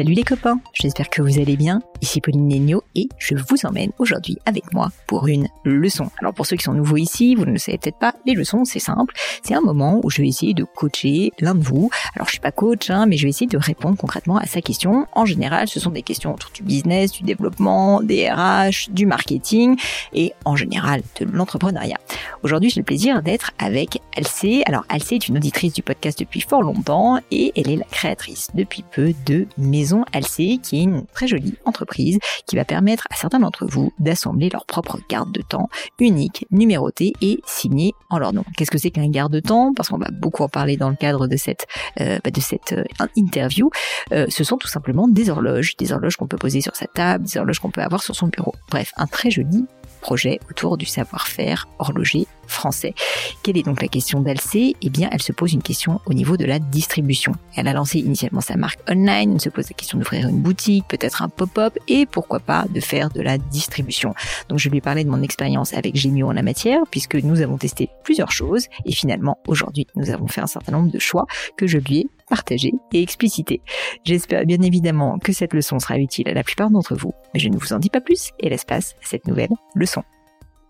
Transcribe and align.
Salut 0.00 0.14
les 0.14 0.22
copains, 0.22 0.58
j'espère 0.72 1.10
que 1.10 1.20
vous 1.20 1.38
allez 1.38 1.58
bien. 1.58 1.82
Ici 2.00 2.22
Pauline 2.22 2.48
Negno 2.48 2.82
et 2.94 3.10
je 3.18 3.34
vous 3.34 3.66
emmène 3.66 3.90
aujourd'hui 3.98 4.38
avec 4.46 4.72
moi 4.72 4.90
pour 5.06 5.28
une 5.28 5.46
leçon. 5.64 6.10
Alors 6.20 6.32
pour 6.32 6.46
ceux 6.46 6.56
qui 6.56 6.64
sont 6.64 6.72
nouveaux 6.72 6.96
ici, 6.96 7.34
vous 7.34 7.44
ne 7.44 7.50
le 7.50 7.58
savez 7.58 7.76
peut-être 7.76 7.98
pas, 7.98 8.14
les 8.24 8.32
leçons 8.32 8.64
c'est 8.64 8.78
simple, 8.78 9.14
c'est 9.42 9.52
un 9.52 9.60
moment 9.60 10.00
où 10.02 10.08
je 10.08 10.22
vais 10.22 10.28
essayer 10.28 10.54
de 10.54 10.64
coacher 10.64 11.32
l'un 11.38 11.54
de 11.54 11.62
vous. 11.62 11.90
Alors 12.16 12.28
je 12.28 12.30
suis 12.30 12.40
pas 12.40 12.50
coach, 12.50 12.88
hein, 12.88 13.04
mais 13.04 13.18
je 13.18 13.24
vais 13.24 13.28
essayer 13.28 13.46
de 13.46 13.58
répondre 13.58 13.98
concrètement 13.98 14.38
à 14.38 14.46
sa 14.46 14.62
question. 14.62 15.06
En 15.12 15.26
général, 15.26 15.68
ce 15.68 15.78
sont 15.78 15.90
des 15.90 16.00
questions 16.00 16.32
autour 16.32 16.50
du 16.52 16.62
business, 16.62 17.12
du 17.12 17.22
développement, 17.22 18.00
des 18.00 18.26
RH, 18.30 18.90
du 18.92 19.04
marketing 19.04 19.76
et 20.14 20.32
en 20.46 20.56
général 20.56 21.02
de 21.20 21.26
l'entrepreneuriat. 21.26 21.98
Aujourd'hui, 22.42 22.70
j'ai 22.70 22.80
le 22.80 22.86
plaisir 22.86 23.20
d'être 23.22 23.50
avec 23.58 24.00
Alcé. 24.16 24.62
Alors 24.64 24.86
Alcé 24.88 25.16
est 25.16 25.28
une 25.28 25.36
auditrice 25.36 25.74
du 25.74 25.82
podcast 25.82 26.18
depuis 26.18 26.40
fort 26.40 26.62
longtemps 26.62 27.18
et 27.30 27.52
elle 27.54 27.68
est 27.68 27.76
la 27.76 27.84
créatrice 27.84 28.48
depuis 28.54 28.82
peu 28.90 29.12
de 29.26 29.46
Maison 29.58 29.89
Alcé, 30.12 30.58
qui 30.62 30.78
est 30.78 30.82
une 30.82 31.04
très 31.06 31.26
jolie 31.26 31.54
entreprise 31.64 32.18
qui 32.46 32.56
va 32.56 32.64
permettre 32.64 33.06
à 33.10 33.16
certains 33.16 33.40
d'entre 33.40 33.66
vous 33.66 33.92
d'assembler 33.98 34.48
leur 34.50 34.66
propre 34.66 34.98
garde 35.08 35.32
de 35.32 35.42
temps 35.42 35.68
unique, 35.98 36.46
numérotée 36.50 37.12
et 37.20 37.40
signée 37.46 37.92
en 38.08 38.18
leur 38.18 38.32
nom. 38.32 38.44
Qu'est-ce 38.56 38.70
que 38.70 38.78
c'est 38.78 38.90
qu'un 38.90 39.08
garde 39.08 39.32
de 39.32 39.40
temps? 39.40 39.72
Parce 39.74 39.88
qu'on 39.88 39.98
va 39.98 40.10
beaucoup 40.10 40.42
en 40.42 40.48
parler 40.48 40.76
dans 40.76 40.90
le 40.90 40.96
cadre 40.96 41.26
de 41.26 41.36
cette 41.36 41.66
euh, 42.00 42.18
bah, 42.22 42.30
de 42.30 42.40
cette 42.40 42.72
euh, 42.72 42.84
interview. 43.16 43.70
Euh, 44.12 44.26
ce 44.28 44.44
sont 44.44 44.56
tout 44.56 44.68
simplement 44.68 45.08
des 45.08 45.30
horloges, 45.30 45.76
des 45.76 45.92
horloges 45.92 46.16
qu'on 46.16 46.26
peut 46.26 46.36
poser 46.36 46.60
sur 46.60 46.76
sa 46.76 46.86
table, 46.86 47.24
des 47.24 47.38
horloges 47.38 47.58
qu'on 47.58 47.70
peut 47.70 47.82
avoir 47.82 48.02
sur 48.02 48.14
son 48.14 48.28
bureau. 48.28 48.54
Bref, 48.70 48.92
un 48.96 49.06
très 49.06 49.30
joli 49.30 49.66
projet 50.00 50.40
autour 50.50 50.76
du 50.76 50.86
savoir-faire 50.86 51.68
horloger 51.78 52.26
français. 52.50 52.94
Quelle 53.42 53.56
est 53.56 53.62
donc 53.62 53.82
la 53.82 53.88
question 53.88 54.20
d'Alcé? 54.20 54.76
Eh 54.82 54.90
bien, 54.90 55.08
elle 55.12 55.22
se 55.22 55.32
pose 55.32 55.52
une 55.52 55.62
question 55.62 56.00
au 56.06 56.14
niveau 56.14 56.36
de 56.36 56.44
la 56.44 56.58
distribution. 56.58 57.32
Elle 57.56 57.68
a 57.68 57.72
lancé 57.72 57.98
initialement 57.98 58.40
sa 58.40 58.56
marque 58.56 58.80
online, 58.90 59.32
elle 59.34 59.40
se 59.40 59.48
pose 59.48 59.68
la 59.68 59.74
question 59.74 59.98
d'ouvrir 59.98 60.28
une 60.28 60.40
boutique, 60.40 60.84
peut-être 60.88 61.22
un 61.22 61.28
pop-up 61.28 61.78
et 61.88 62.06
pourquoi 62.06 62.40
pas 62.40 62.66
de 62.72 62.80
faire 62.80 63.10
de 63.10 63.20
la 63.20 63.38
distribution. 63.38 64.14
Donc, 64.48 64.58
je 64.58 64.68
lui 64.68 64.78
ai 64.78 64.80
parlé 64.80 65.04
de 65.04 65.10
mon 65.10 65.22
expérience 65.22 65.74
avec 65.74 65.96
Gémio 65.96 66.28
en 66.28 66.32
la 66.32 66.42
matière 66.42 66.82
puisque 66.90 67.16
nous 67.16 67.40
avons 67.40 67.58
testé 67.58 67.88
plusieurs 68.04 68.32
choses 68.32 68.66
et 68.84 68.92
finalement, 68.92 69.38
aujourd'hui, 69.46 69.86
nous 69.96 70.10
avons 70.10 70.28
fait 70.28 70.40
un 70.40 70.46
certain 70.46 70.72
nombre 70.72 70.90
de 70.90 70.98
choix 70.98 71.26
que 71.56 71.66
je 71.66 71.78
lui 71.78 71.98
ai 71.98 72.06
partagé 72.28 72.72
et 72.92 73.02
explicité. 73.02 73.60
J'espère 74.04 74.46
bien 74.46 74.62
évidemment 74.62 75.18
que 75.18 75.32
cette 75.32 75.52
leçon 75.52 75.78
sera 75.78 75.98
utile 75.98 76.28
à 76.28 76.34
la 76.34 76.44
plupart 76.44 76.70
d'entre 76.70 76.94
vous, 76.94 77.12
mais 77.34 77.40
je 77.40 77.48
ne 77.48 77.58
vous 77.58 77.72
en 77.72 77.78
dis 77.78 77.90
pas 77.90 78.00
plus 78.00 78.30
et 78.38 78.48
laisse 78.48 78.64
place 78.64 78.94
à 79.02 79.06
cette 79.06 79.26
nouvelle 79.26 79.50
leçon. 79.74 80.02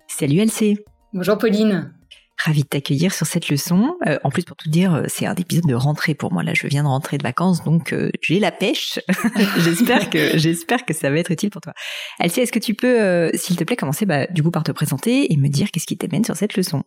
Salut 0.08 0.40
LC 0.40 0.78
Bonjour 1.12 1.38
Pauline 1.38 1.92
Ravi 2.38 2.62
de 2.62 2.68
t'accueillir 2.68 3.12
sur 3.12 3.26
cette 3.26 3.48
leçon. 3.48 3.96
Euh, 4.06 4.18
en 4.22 4.30
plus, 4.30 4.44
pour 4.44 4.56
tout 4.56 4.70
dire, 4.70 4.94
euh, 4.94 5.02
c'est 5.08 5.26
un 5.26 5.34
épisode 5.34 5.66
de 5.66 5.74
rentrée 5.74 6.14
pour 6.14 6.32
moi. 6.32 6.44
Là, 6.44 6.54
je 6.54 6.68
viens 6.68 6.84
de 6.84 6.88
rentrer 6.88 7.18
de 7.18 7.24
vacances, 7.24 7.64
donc 7.64 7.92
euh, 7.92 8.10
j'ai 8.22 8.38
la 8.38 8.52
pêche. 8.52 9.00
j'espère 9.58 10.08
que 10.08 10.38
j'espère 10.38 10.86
que 10.86 10.94
ça 10.94 11.10
va 11.10 11.18
être 11.18 11.32
utile 11.32 11.50
pour 11.50 11.60
toi. 11.60 11.74
Alcé, 12.20 12.42
est-ce 12.42 12.52
que 12.52 12.60
tu 12.60 12.74
peux, 12.74 13.28
s'il 13.34 13.56
te 13.56 13.64
plaît, 13.64 13.74
commencer 13.74 14.06
bah, 14.06 14.28
du 14.28 14.44
coup 14.44 14.52
par 14.52 14.62
te 14.62 14.70
présenter 14.70 15.32
et 15.32 15.36
me 15.36 15.48
dire 15.48 15.72
qu'est-ce 15.72 15.86
qui 15.86 15.98
t'amène 15.98 16.24
sur 16.24 16.36
cette 16.36 16.56
leçon? 16.56 16.84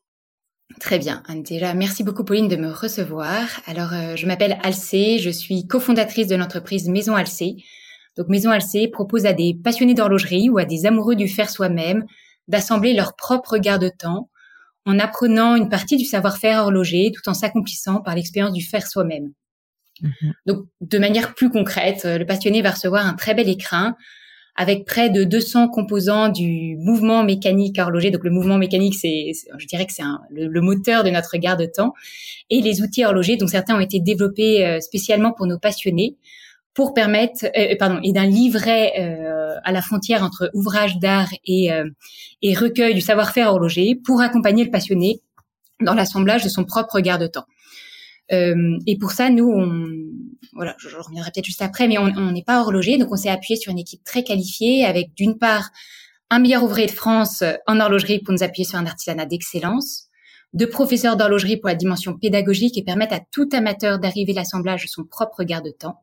Très 0.79 1.00
bien. 1.00 1.22
Déjà, 1.45 1.73
merci 1.73 2.05
beaucoup 2.05 2.23
Pauline 2.23 2.47
de 2.47 2.55
me 2.55 2.72
recevoir. 2.72 3.44
Alors, 3.67 3.91
je 4.16 4.25
m'appelle 4.25 4.57
Alcé, 4.63 5.19
je 5.19 5.29
suis 5.29 5.67
cofondatrice 5.67 6.28
de 6.28 6.35
l'entreprise 6.35 6.88
Maison 6.88 7.13
Alcé. 7.13 7.57
Donc, 8.17 8.29
Maison 8.29 8.51
Alcé 8.51 8.88
propose 8.88 9.25
à 9.25 9.34
des 9.34 9.53
passionnés 9.53 9.94
d'horlogerie 9.94 10.50
ou 10.50 10.57
à 10.57 10.66
des 10.66 10.85
amoureux 10.85 11.16
du 11.16 11.28
faire 11.28 11.50
soi-même 11.50 12.05
d'assembler 12.48 12.94
leur 12.94 13.16
propre 13.16 13.58
garde-temps 13.58 14.30
en 14.86 15.00
apprenant 15.00 15.56
une 15.56 15.70
partie 15.70 15.98
du 15.98 16.06
savoir-faire 16.06 16.59
horloger 16.59 17.12
tout 17.16 17.28
en 17.30 17.34
s'accomplissant 17.34 18.02
par 18.02 18.16
l'expérience 18.16 18.54
du 18.54 18.64
faire 18.64 18.86
soi-même. 18.86 19.31
Mhm. 20.02 20.34
Donc, 20.46 20.66
de 20.82 20.98
manière 20.98 21.34
plus 21.36 21.50
concrète, 21.50 22.03
le 22.06 22.26
passionné 22.26 22.62
va 22.62 22.72
recevoir 22.72 23.06
un 23.06 23.14
très 23.14 23.34
bel 23.34 23.48
écrin 23.48 23.96
avec 24.56 24.86
près 24.86 25.09
de 25.09 25.24
200 25.24 25.70
composants 25.70 26.30
du 26.30 26.76
mouvement 26.78 27.24
mécanique 27.24 27.80
horloger. 27.80 28.12
Donc, 28.12 28.24
le 28.24 28.30
mouvement 28.30 28.58
mécanique, 28.58 28.94
c'est, 28.94 29.32
je 29.58 29.66
dirais 29.66 29.86
que 29.86 29.94
c'est 29.94 30.03
le, 30.30 30.62
moteur 30.62 31.03
de 31.03 31.09
notre 31.09 31.38
garde-temps. 31.38 31.94
Et 32.50 32.62
les 32.62 32.82
outils 32.82 33.03
horlogers, 33.03 33.38
dont 33.38 33.48
certains 33.48 33.76
ont 33.76 33.80
été 33.80 34.00
développés 34.00 34.66
euh, 34.66 34.80
spécialement 34.80 35.32
pour 35.32 35.48
nos 35.48 35.58
passionnés, 35.58 36.18
pour 36.74 36.94
permettre, 36.94 37.46
euh, 37.46 37.74
euh, 37.74 37.76
pardon, 37.78 38.00
et 38.03 38.12
d'un 38.14 38.26
livret 38.26 38.94
euh, 39.00 39.22
à 39.64 39.72
la 39.72 39.81
frontière 39.81 40.24
entre 40.24 40.50
ouvrage 40.53 40.97
d'art 41.00 41.30
et, 41.46 41.69
et 42.41 42.53
recueil 42.56 42.94
du 42.94 43.02
savoir-faire 43.02 43.50
horloger 43.50 43.96
pour 43.96 44.22
accompagner 44.22 44.64
le 44.64 44.72
passionné 44.72 45.22
dans 45.81 45.94
l'assemblage 45.94 46.44
de 46.44 46.50
son 46.50 46.64
propre 46.64 47.00
garde-temps. 47.00 47.46
et 48.30 48.97
pour 49.00 49.12
ça, 49.12 49.30
nous, 49.30 49.52
voilà, 50.53 50.75
je, 50.78 50.96
reviendrai 50.96 51.31
peut-être 51.31 51.46
juste 51.46 51.62
après, 51.62 51.88
mais 51.88 51.97
on 51.97 52.31
n'est 52.31 52.44
pas 52.44 52.62
horloger, 52.62 52.97
donc 52.97 53.12
on 53.12 53.18
s'est 53.18 53.30
appuyé 53.30 53.59
sur 53.59 53.72
une 53.72 53.80
équipe 53.80 54.03
très 54.03 54.24
qualifiée 54.24 54.86
avec 54.86 55.14
d'une 55.16 55.38
part 55.38 55.70
un 56.30 56.40
meilleur 56.40 56.64
ouvrier 56.64 56.88
de 56.88 56.91
France 56.91 57.44
en 57.68 57.80
horlogerie 57.80 58.20
pour 58.20 58.34
nous 58.34 58.44
appuyer 58.44 58.66
sur 58.66 58.80
un 58.80 58.85
artisanat 58.85 59.25
d'excellence, 59.25 60.08
deux 60.53 60.70
professeurs 60.70 61.16
d'horlogerie 61.16 61.58
pour 61.58 61.70
la 61.70 61.75
dimension 61.75 62.18
pédagogique 62.18 62.78
et 62.78 62.84
permettre 62.84 63.14
à 63.14 63.20
tout 63.31 63.50
amateur 63.53 64.00
d'arriver 64.00 64.34
l'assemblage 64.34 64.84
de 64.84 64.88
son 64.88 65.03
propre 65.03 65.44
garde-temps, 65.44 66.00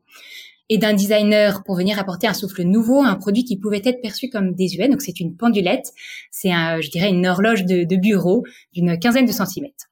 et 0.71 0.79
d'un 0.79 0.95
designer 0.95 1.63
pour 1.65 1.77
venir 1.77 1.99
apporter 1.99 2.29
un 2.29 2.33
souffle 2.33 2.63
nouveau 2.63 3.03
à 3.03 3.09
un 3.09 3.17
produit 3.17 3.45
qui 3.45 3.59
pouvait 3.59 3.83
être 3.85 4.01
perçu 4.01 4.31
comme 4.31 4.55
désuet. 4.55 4.89
Donc 4.89 5.03
c'est 5.03 5.21
une 5.21 5.37
pendulette, 5.37 5.93
c'est 6.31 6.53
un, 6.53 6.81
je 6.81 6.89
dirais 6.89 7.11
une 7.11 7.27
horloge 7.27 7.65
de, 7.65 7.85
de 7.85 7.97
bureau 7.97 8.45
d'une 8.73 8.99
quinzaine 8.99 9.27
de 9.27 9.33
centimètres. 9.33 9.91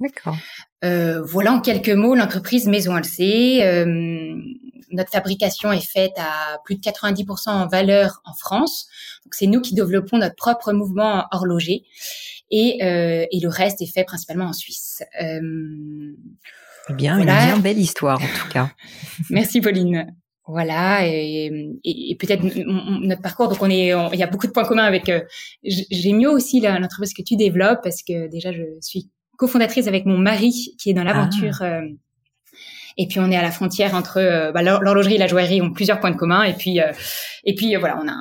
D'accord. 0.00 0.36
Euh, 0.84 1.22
voilà 1.22 1.52
en 1.52 1.60
quelques 1.60 1.88
mots 1.88 2.14
l'entreprise 2.14 2.66
Maison 2.66 2.94
Alcé. 2.94 3.60
Euh, 3.62 3.86
notre 4.90 5.10
fabrication 5.10 5.72
est 5.72 5.86
faite 5.86 6.12
à 6.18 6.58
plus 6.64 6.74
de 6.74 6.80
90% 6.80 7.48
en 7.48 7.66
valeur 7.68 8.20
en 8.24 8.34
France. 8.34 8.88
Donc 9.24 9.34
c'est 9.34 9.46
nous 9.46 9.60
qui 9.60 9.74
développons 9.74 10.18
notre 10.18 10.36
propre 10.36 10.72
mouvement 10.72 11.24
horloger 11.30 11.84
et, 12.50 12.84
euh, 12.84 13.26
et 13.30 13.40
le 13.40 13.48
reste 13.48 13.80
est 13.80 13.92
fait 13.92 14.04
principalement 14.04 14.46
en 14.46 14.52
Suisse. 14.52 15.02
Euh, 15.22 16.14
eh 16.90 16.94
bien, 16.94 17.18
une 17.18 17.24
bien 17.24 17.58
belle 17.58 17.78
histoire 17.78 18.20
en 18.20 18.26
tout 18.26 18.48
cas. 18.52 18.70
Merci 19.30 19.60
Pauline. 19.60 20.06
Voilà, 20.48 21.04
et, 21.04 21.50
et, 21.82 22.16
peut-être 22.20 22.44
notre 22.64 23.20
parcours. 23.20 23.48
Donc, 23.48 23.60
on 23.60 23.68
est, 23.68 23.88
il 23.88 24.18
y 24.18 24.22
a 24.22 24.28
beaucoup 24.28 24.46
de 24.46 24.52
points 24.52 24.64
communs 24.64 24.84
avec. 24.84 25.08
Euh, 25.08 25.20
mieux 26.12 26.30
aussi 26.30 26.60
l'entreprise 26.60 27.14
que 27.14 27.22
tu 27.22 27.34
développes 27.34 27.80
parce 27.82 28.04
que 28.04 28.28
déjà, 28.28 28.52
je 28.52 28.62
suis 28.80 29.10
cofondatrice 29.36 29.86
avec 29.86 30.06
mon 30.06 30.18
mari 30.18 30.74
qui 30.78 30.90
est 30.90 30.94
dans 30.94 31.04
l'aventure. 31.04 31.58
Ah. 31.60 31.78
Euh, 31.80 31.88
et 32.98 33.06
puis 33.08 33.20
on 33.20 33.30
est 33.30 33.36
à 33.36 33.42
la 33.42 33.50
frontière 33.50 33.94
entre 33.94 34.18
euh, 34.18 34.52
bah, 34.52 34.62
l'horlogerie 34.62 35.16
et 35.16 35.18
la 35.18 35.26
joaillerie 35.26 35.60
ont 35.60 35.72
plusieurs 35.72 36.00
points 36.00 36.10
de 36.10 36.16
commun. 36.16 36.44
Et 36.44 36.54
puis 36.54 36.80
euh, 36.80 36.92
et 37.44 37.54
puis 37.54 37.76
voilà, 37.76 38.00
on 38.02 38.08
a 38.08 38.16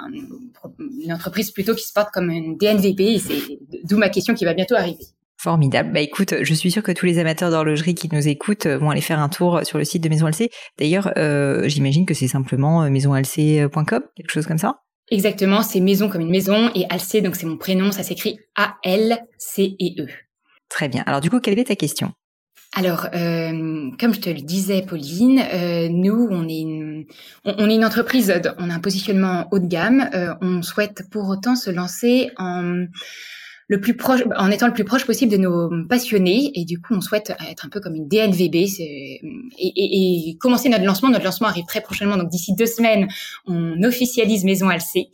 une 1.02 1.14
entreprise 1.14 1.52
plutôt 1.52 1.76
qui 1.76 1.88
se 1.88 1.94
porte 1.94 2.10
comme 2.12 2.30
une 2.30 2.58
DNVP. 2.58 3.04
Et 3.04 3.20
c'est 3.20 3.60
d'où 3.84 3.98
ma 3.98 4.10
question 4.10 4.34
qui 4.34 4.46
va 4.46 4.54
bientôt 4.54 4.76
arriver. 4.76 5.06
Formidable. 5.46 5.92
Bah 5.94 6.00
écoute, 6.00 6.34
je 6.42 6.54
suis 6.56 6.72
sûre 6.72 6.82
que 6.82 6.92
tous 6.92 7.06
les 7.06 7.20
amateurs 7.20 7.52
d'horlogerie 7.52 7.94
qui 7.94 8.10
nous 8.12 8.28
écoutent 8.28 8.66
vont 8.66 8.90
aller 8.90 9.00
faire 9.00 9.20
un 9.20 9.30
tour 9.30 9.60
sur 9.62 9.78
le 9.78 9.84
site 9.84 10.04
de 10.04 10.10
Maison 10.10 10.28
LC. 10.28 10.50
D'ailleurs, 10.80 11.12
euh, 11.18 11.68
j'imagine 11.68 12.08
que 12.08 12.16
c'est 12.16 12.28
simplement 12.28 12.90
maisonlc.com, 12.90 14.02
quelque 14.16 14.32
chose 14.32 14.48
comme 14.48 14.58
ça? 14.58 14.80
Exactement, 15.12 15.62
c'est 15.62 15.82
maison 15.82 16.10
comme 16.10 16.22
une 16.22 16.32
maison 16.32 16.72
et 16.74 16.88
Alcé, 16.90 17.22
donc 17.22 17.36
c'est 17.36 17.46
mon 17.46 17.58
prénom, 17.58 17.92
ça 17.92 18.02
s'écrit 18.02 18.40
A-L-C-E-E. 18.56 20.08
Très 20.68 20.90
bien. 20.90 21.04
Alors 21.06 21.22
du 21.22 21.30
coup, 21.30 21.40
quelle 21.40 21.60
est 21.60 21.66
ta 21.66 21.76
question? 21.76 22.12
Alors, 22.76 23.08
euh, 23.14 23.92
comme 24.00 24.16
je 24.16 24.20
te 24.20 24.30
le 24.30 24.42
disais, 24.42 24.82
Pauline, 24.82 25.40
euh, 25.54 25.90
nous, 25.90 26.28
on 26.32 26.50
est, 26.50 26.60
une, 26.60 27.06
on, 27.46 27.70
est 27.70 27.76
une 27.76 27.86
entreprise, 27.86 28.34
on 28.58 28.70
a 28.72 28.74
un 28.74 28.80
positionnement 28.80 29.48
haut 29.52 29.60
de 29.60 29.68
gamme. 29.68 30.10
Euh, 30.14 30.34
on 30.42 30.64
souhaite 30.64 31.04
pour 31.12 31.30
autant 31.30 31.56
se 31.56 31.70
lancer 31.70 32.32
en 32.38 32.86
le 33.68 33.82
plus 33.82 33.96
proche, 33.96 34.22
en 34.38 34.52
étant 34.52 34.68
le 34.68 34.74
plus 34.74 34.84
proche 34.84 35.06
possible 35.06 35.32
de 35.32 35.38
nos 35.38 35.70
passionnés. 35.88 36.52
Et 36.56 36.66
du 36.66 36.80
coup, 36.80 36.94
on 36.94 37.02
souhaite 37.02 37.34
être 37.50 37.66
un 37.66 37.70
peu 37.70 37.80
comme 37.80 37.96
une 37.96 38.08
DNVB 38.08 38.56
et, 38.56 39.22
et, 39.58 40.30
et 40.30 40.38
commencer 40.38 40.70
notre 40.70 40.84
lancement. 40.84 41.10
Notre 41.10 41.26
lancement 41.26 41.48
arrive 41.48 41.66
très 41.66 41.82
prochainement, 41.82 42.18
donc 42.18 42.30
d'ici 42.30 42.54
deux 42.54 42.66
semaines, 42.66 43.08
on 43.48 43.82
officialise 43.84 44.44
Maison 44.44 44.70
Alcé 44.70 45.10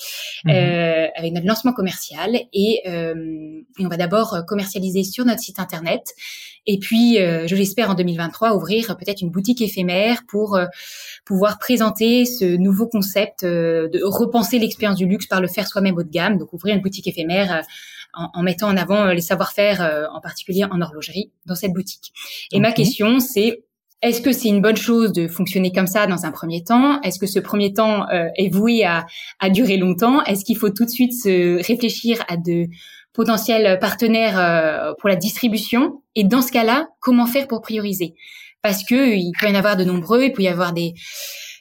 mhm. 0.46 0.52
euh, 0.54 1.08
avec 1.16 1.34
notre 1.34 1.48
lancement 1.48 1.74
commercial. 1.74 2.38
Et, 2.54 2.82
euh, 2.88 3.62
et 3.80 3.86
on 3.86 3.90
va 3.90 3.98
d'abord 3.98 4.44
commercialiser 4.48 5.04
sur 5.04 5.26
notre 5.26 5.40
site 5.40 5.60
internet. 5.60 6.14
Et 6.68 6.78
puis, 6.78 7.20
euh, 7.20 7.48
je 7.48 7.56
l'espère 7.56 7.90
en 7.90 7.96
2023 7.96 8.56
ouvrir 8.56 8.96
peut-être 8.98 9.22
une 9.22 9.32
boutique 9.32 9.62
éphémère 9.62 10.22
pour 10.28 10.56
euh, 10.56 10.66
pouvoir 11.26 11.58
présenter 11.58 12.26
ce 12.26 12.46
nouveau 12.46 12.88
concept 12.88 13.44
euh, 13.44 13.90
de 13.90 14.00
repenser 14.04 14.60
l'expérience 14.60 14.98
du 14.98 15.08
luxe 15.08 15.26
par 15.26 15.42
le 15.42 15.48
faire 15.48 15.68
soi-même 15.68 15.98
haut 15.98 16.04
de 16.04 16.10
gamme. 16.10 16.38
Donc, 16.38 16.54
ouvrir 16.54 16.76
une 16.76 16.82
boutique 16.82 17.08
éphémère 17.08 17.64
en, 18.14 18.44
mettant 18.44 18.70
en 18.70 18.78
avant 18.78 19.06
les 19.08 19.22
savoir-faire, 19.22 20.08
en 20.14 20.22
particulier 20.22 20.66
en 20.66 20.82
horlogerie, 20.82 21.32
dans 21.46 21.56
cette 21.56 21.74
boutique. 21.74 22.12
Et 22.52 22.60
ma 22.60 22.72
question, 22.72 23.20
c'est 23.20 23.64
est-ce 24.02 24.22
que 24.22 24.32
c'est 24.32 24.50
une 24.50 24.62
bonne 24.62 24.78
chose 24.78 25.14
de 25.14 25.28
fonctionner 25.28 25.72
comme 25.72 25.88
ça 25.88 26.08
dans 26.08 26.26
un 26.26 26.32
premier 26.32 26.64
temps? 26.64 27.02
Est-ce 27.02 27.20
que 27.20 27.28
ce 27.28 27.40
premier 27.40 27.74
temps 27.74 28.08
est 28.10 28.50
voué 28.54 28.84
à, 28.84 29.06
à 29.40 29.50
durer 29.50 29.78
longtemps? 29.78 30.24
Est-ce 30.24 30.44
qu'il 30.44 30.58
faut 30.58 30.72
tout 30.72 30.86
de 30.86 30.90
suite 30.90 31.14
se 31.14 31.66
réfléchir 31.66 32.24
à 32.28 32.38
de 32.38 32.68
potentiels 33.14 33.78
partenaires 33.80 34.40
euh, 34.40 34.94
pour 35.00 35.10
la 35.10 35.16
distribution? 35.16 36.02
Et 36.16 36.24
dans 36.24 36.42
ce 36.42 36.52
cas-là, 36.52 36.88
comment 37.00 37.26
faire 37.26 37.48
pour 37.48 37.62
prioriser? 37.62 38.16
Parce 38.62 38.84
que 38.84 39.16
il 39.16 39.32
peut 39.40 39.48
y 39.48 39.52
en 39.52 39.56
avoir 39.56 39.76
de 39.76 39.84
nombreux, 39.84 40.24
il 40.24 40.32
peut 40.32 40.44
y 40.44 40.48
avoir 40.48 40.74
des 40.74 40.94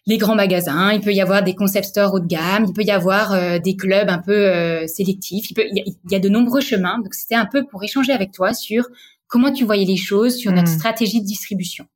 les 0.06 0.18
grands 0.18 0.34
magasins, 0.34 0.92
il 0.92 1.00
peut 1.00 1.12
y 1.12 1.20
avoir 1.20 1.42
des 1.42 1.54
concept 1.54 1.86
stores 1.86 2.14
haut 2.14 2.20
de 2.20 2.26
gamme, 2.26 2.64
il 2.68 2.72
peut 2.72 2.82
y 2.82 2.90
avoir 2.90 3.32
euh, 3.32 3.58
des 3.58 3.76
clubs 3.76 4.08
un 4.08 4.18
peu 4.18 4.32
euh, 4.32 4.86
sélectifs, 4.86 5.50
il, 5.50 5.54
peut, 5.54 5.64
il, 5.70 5.94
y 6.10 6.14
a, 6.14 6.18
de 6.18 6.28
nombreux 6.28 6.60
chemins. 6.60 6.98
Donc 6.98 7.14
c'était 7.14 7.34
un 7.34 7.46
peu 7.46 7.64
pour 7.66 7.82
échanger 7.84 8.12
avec 8.12 8.32
toi 8.32 8.54
sur 8.54 8.84
comment 9.26 9.52
tu 9.52 9.64
voyais 9.64 9.84
les 9.84 9.96
choses, 9.96 10.36
sur 10.36 10.52
notre 10.52 10.70
hmm. 10.70 10.78
stratégie 10.78 11.20
de 11.20 11.26
distribution 11.26 11.86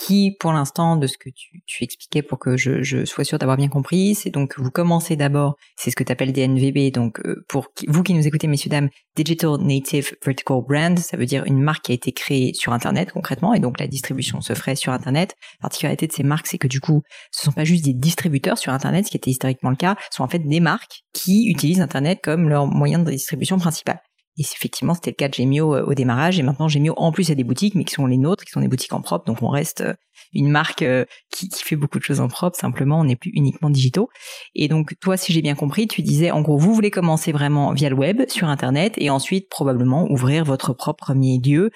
qui, 0.00 0.34
pour 0.40 0.52
l'instant, 0.54 0.96
de 0.96 1.06
ce 1.06 1.18
que 1.18 1.28
tu, 1.28 1.84
expliquais 1.84 2.22
pour 2.22 2.38
que 2.38 2.56
je, 2.56 3.04
sois 3.04 3.24
sûr 3.24 3.38
d'avoir 3.38 3.58
bien 3.58 3.68
compris, 3.68 4.14
c'est 4.14 4.30
donc 4.30 4.58
vous 4.58 4.70
commencez 4.70 5.14
d'abord, 5.14 5.56
c'est 5.76 5.90
ce 5.90 5.96
que 5.96 6.02
tu 6.02 6.10
appelles 6.10 6.32
DNVB, 6.32 6.90
donc 6.90 7.20
euh, 7.20 7.44
pour 7.48 7.66
vous 7.86 8.02
qui 8.02 8.14
nous 8.14 8.26
écoutez, 8.26 8.46
messieurs, 8.46 8.70
dames, 8.70 8.88
Digital 9.14 9.58
Native 9.60 10.16
Vertical 10.24 10.62
Brand, 10.66 10.98
ça 10.98 11.18
veut 11.18 11.26
dire 11.26 11.44
une 11.44 11.60
marque 11.60 11.84
qui 11.84 11.92
a 11.92 11.94
été 11.94 12.12
créée 12.12 12.54
sur 12.54 12.72
Internet 12.72 13.12
concrètement, 13.12 13.52
et 13.52 13.60
donc 13.60 13.78
la 13.78 13.86
distribution 13.86 14.40
se 14.40 14.54
ferait 14.54 14.74
sur 14.74 14.92
Internet. 14.94 15.36
La 15.58 15.64
particularité 15.64 16.06
de 16.06 16.12
ces 16.12 16.22
marques, 16.22 16.46
c'est 16.46 16.58
que 16.58 16.68
du 16.68 16.80
coup, 16.80 17.02
ce 17.30 17.44
sont 17.44 17.52
pas 17.52 17.64
juste 17.64 17.84
des 17.84 17.94
distributeurs 17.94 18.56
sur 18.56 18.72
Internet, 18.72 19.04
ce 19.04 19.10
qui 19.10 19.18
était 19.18 19.30
historiquement 19.30 19.70
le 19.70 19.76
cas, 19.76 19.96
ce 20.10 20.16
sont 20.16 20.24
en 20.24 20.28
fait 20.28 20.38
des 20.38 20.60
marques 20.60 21.02
qui 21.12 21.46
utilisent 21.50 21.82
Internet 21.82 22.20
comme 22.22 22.48
leur 22.48 22.66
moyen 22.66 23.00
de 23.00 23.10
distribution 23.10 23.58
principal. 23.58 24.00
Et 24.38 24.42
effectivement, 24.42 24.94
c'était 24.94 25.10
le 25.10 25.16
cas 25.16 25.28
de 25.28 25.34
Gemio 25.34 25.74
euh, 25.74 25.84
au 25.84 25.94
démarrage. 25.94 26.38
Et 26.38 26.42
maintenant, 26.42 26.68
Gemio, 26.68 26.94
en 26.96 27.12
plus, 27.12 27.30
a 27.30 27.34
des 27.34 27.44
boutiques, 27.44 27.74
mais 27.74 27.84
qui 27.84 27.94
sont 27.94 28.06
les 28.06 28.16
nôtres, 28.16 28.44
qui 28.44 28.52
sont 28.52 28.60
des 28.60 28.68
boutiques 28.68 28.92
en 28.92 29.00
propre. 29.00 29.24
Donc, 29.24 29.42
on 29.42 29.48
reste 29.48 29.80
euh, 29.80 29.94
une 30.32 30.48
marque 30.48 30.82
euh, 30.82 31.04
qui, 31.30 31.48
fait 31.50 31.76
beaucoup 31.76 31.98
de 31.98 32.04
choses 32.04 32.20
en 32.20 32.28
propre. 32.28 32.56
Simplement, 32.56 33.00
on 33.00 33.04
n'est 33.04 33.16
plus 33.16 33.32
uniquement 33.34 33.70
digitaux. 33.70 34.08
Et 34.54 34.68
donc, 34.68 34.94
toi, 35.00 35.16
si 35.16 35.32
j'ai 35.32 35.42
bien 35.42 35.54
compris, 35.56 35.88
tu 35.88 36.02
disais, 36.02 36.30
en 36.30 36.42
gros, 36.42 36.56
vous 36.56 36.72
voulez 36.72 36.90
commencer 36.90 37.32
vraiment 37.32 37.72
via 37.72 37.90
le 37.90 37.96
web, 37.96 38.22
sur 38.28 38.48
Internet, 38.48 38.94
et 38.98 39.10
ensuite, 39.10 39.48
probablement, 39.48 40.10
ouvrir 40.10 40.44
votre 40.44 40.72
propre 40.72 41.04
premier 41.04 41.40
lieu 41.44 41.70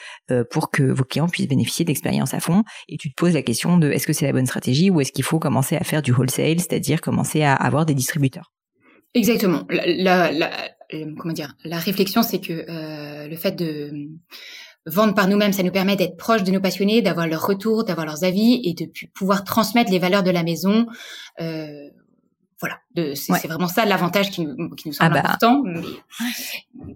pour 0.51 0.71
que 0.71 0.83
vos 0.83 1.05
clients 1.05 1.29
puissent 1.29 1.49
bénéficier 1.49 1.85
d'expériences 1.85 2.35
à 2.35 2.41
fond. 2.41 2.63
Et 2.89 2.99
tu 2.99 3.11
te 3.11 3.15
poses 3.15 3.35
la 3.35 3.43
question 3.43 3.79
de 3.79 3.91
est-ce 3.91 4.07
que 4.07 4.13
c'est 4.13 4.27
la 4.27 4.33
bonne 4.33 4.47
stratégie 4.47 4.91
ou 4.91 5.01
est-ce 5.01 5.13
qu'il 5.13 5.25
faut 5.25 5.39
commencer 5.39 5.77
à 5.77 5.85
faire 5.85 6.03
du 6.03 6.13
wholesale, 6.13 6.61
c'est-à-dire 6.61 7.01
commencer 7.01 7.43
à 7.43 7.55
avoir 7.55 7.87
des 7.87 7.95
distributeurs? 7.95 8.53
Exactement. 9.15 9.63
Euh, 10.95 11.15
comment 11.19 11.35
dire, 11.35 11.55
la 11.65 11.79
réflexion, 11.79 12.23
c'est 12.23 12.41
que 12.41 12.53
euh, 12.69 13.29
le 13.29 13.37
fait 13.37 13.53
de 13.53 14.09
vendre 14.87 15.15
par 15.15 15.29
nous-mêmes, 15.29 15.53
ça 15.53 15.63
nous 15.63 15.73
permet 15.73 15.97
d'être 15.97 16.17
proche 16.17 16.43
de 16.43 16.51
nos 16.51 16.61
passionnés, 16.61 17.03
d'avoir 17.03 17.27
leur 17.27 17.47
retour, 17.47 17.85
d'avoir 17.85 18.07
leurs 18.07 18.25
avis 18.25 18.61
et 18.65 18.75
de 18.75 18.91
pouvoir 19.15 19.45
transmettre 19.45 19.91
les 19.91 19.99
valeurs 19.99 20.23
de 20.23 20.31
la 20.31 20.43
maison. 20.43 20.87
Euh, 21.41 21.89
voilà, 22.65 23.15
c'est 23.15 23.49
vraiment 23.49 23.69
ça 23.69 23.85
l'avantage 23.85 24.31
qui, 24.31 24.47
qui, 24.77 24.89
nous 24.89 24.95
semble 24.95 25.17
ah 25.17 25.23
bah. 25.23 25.29
important. 25.31 25.63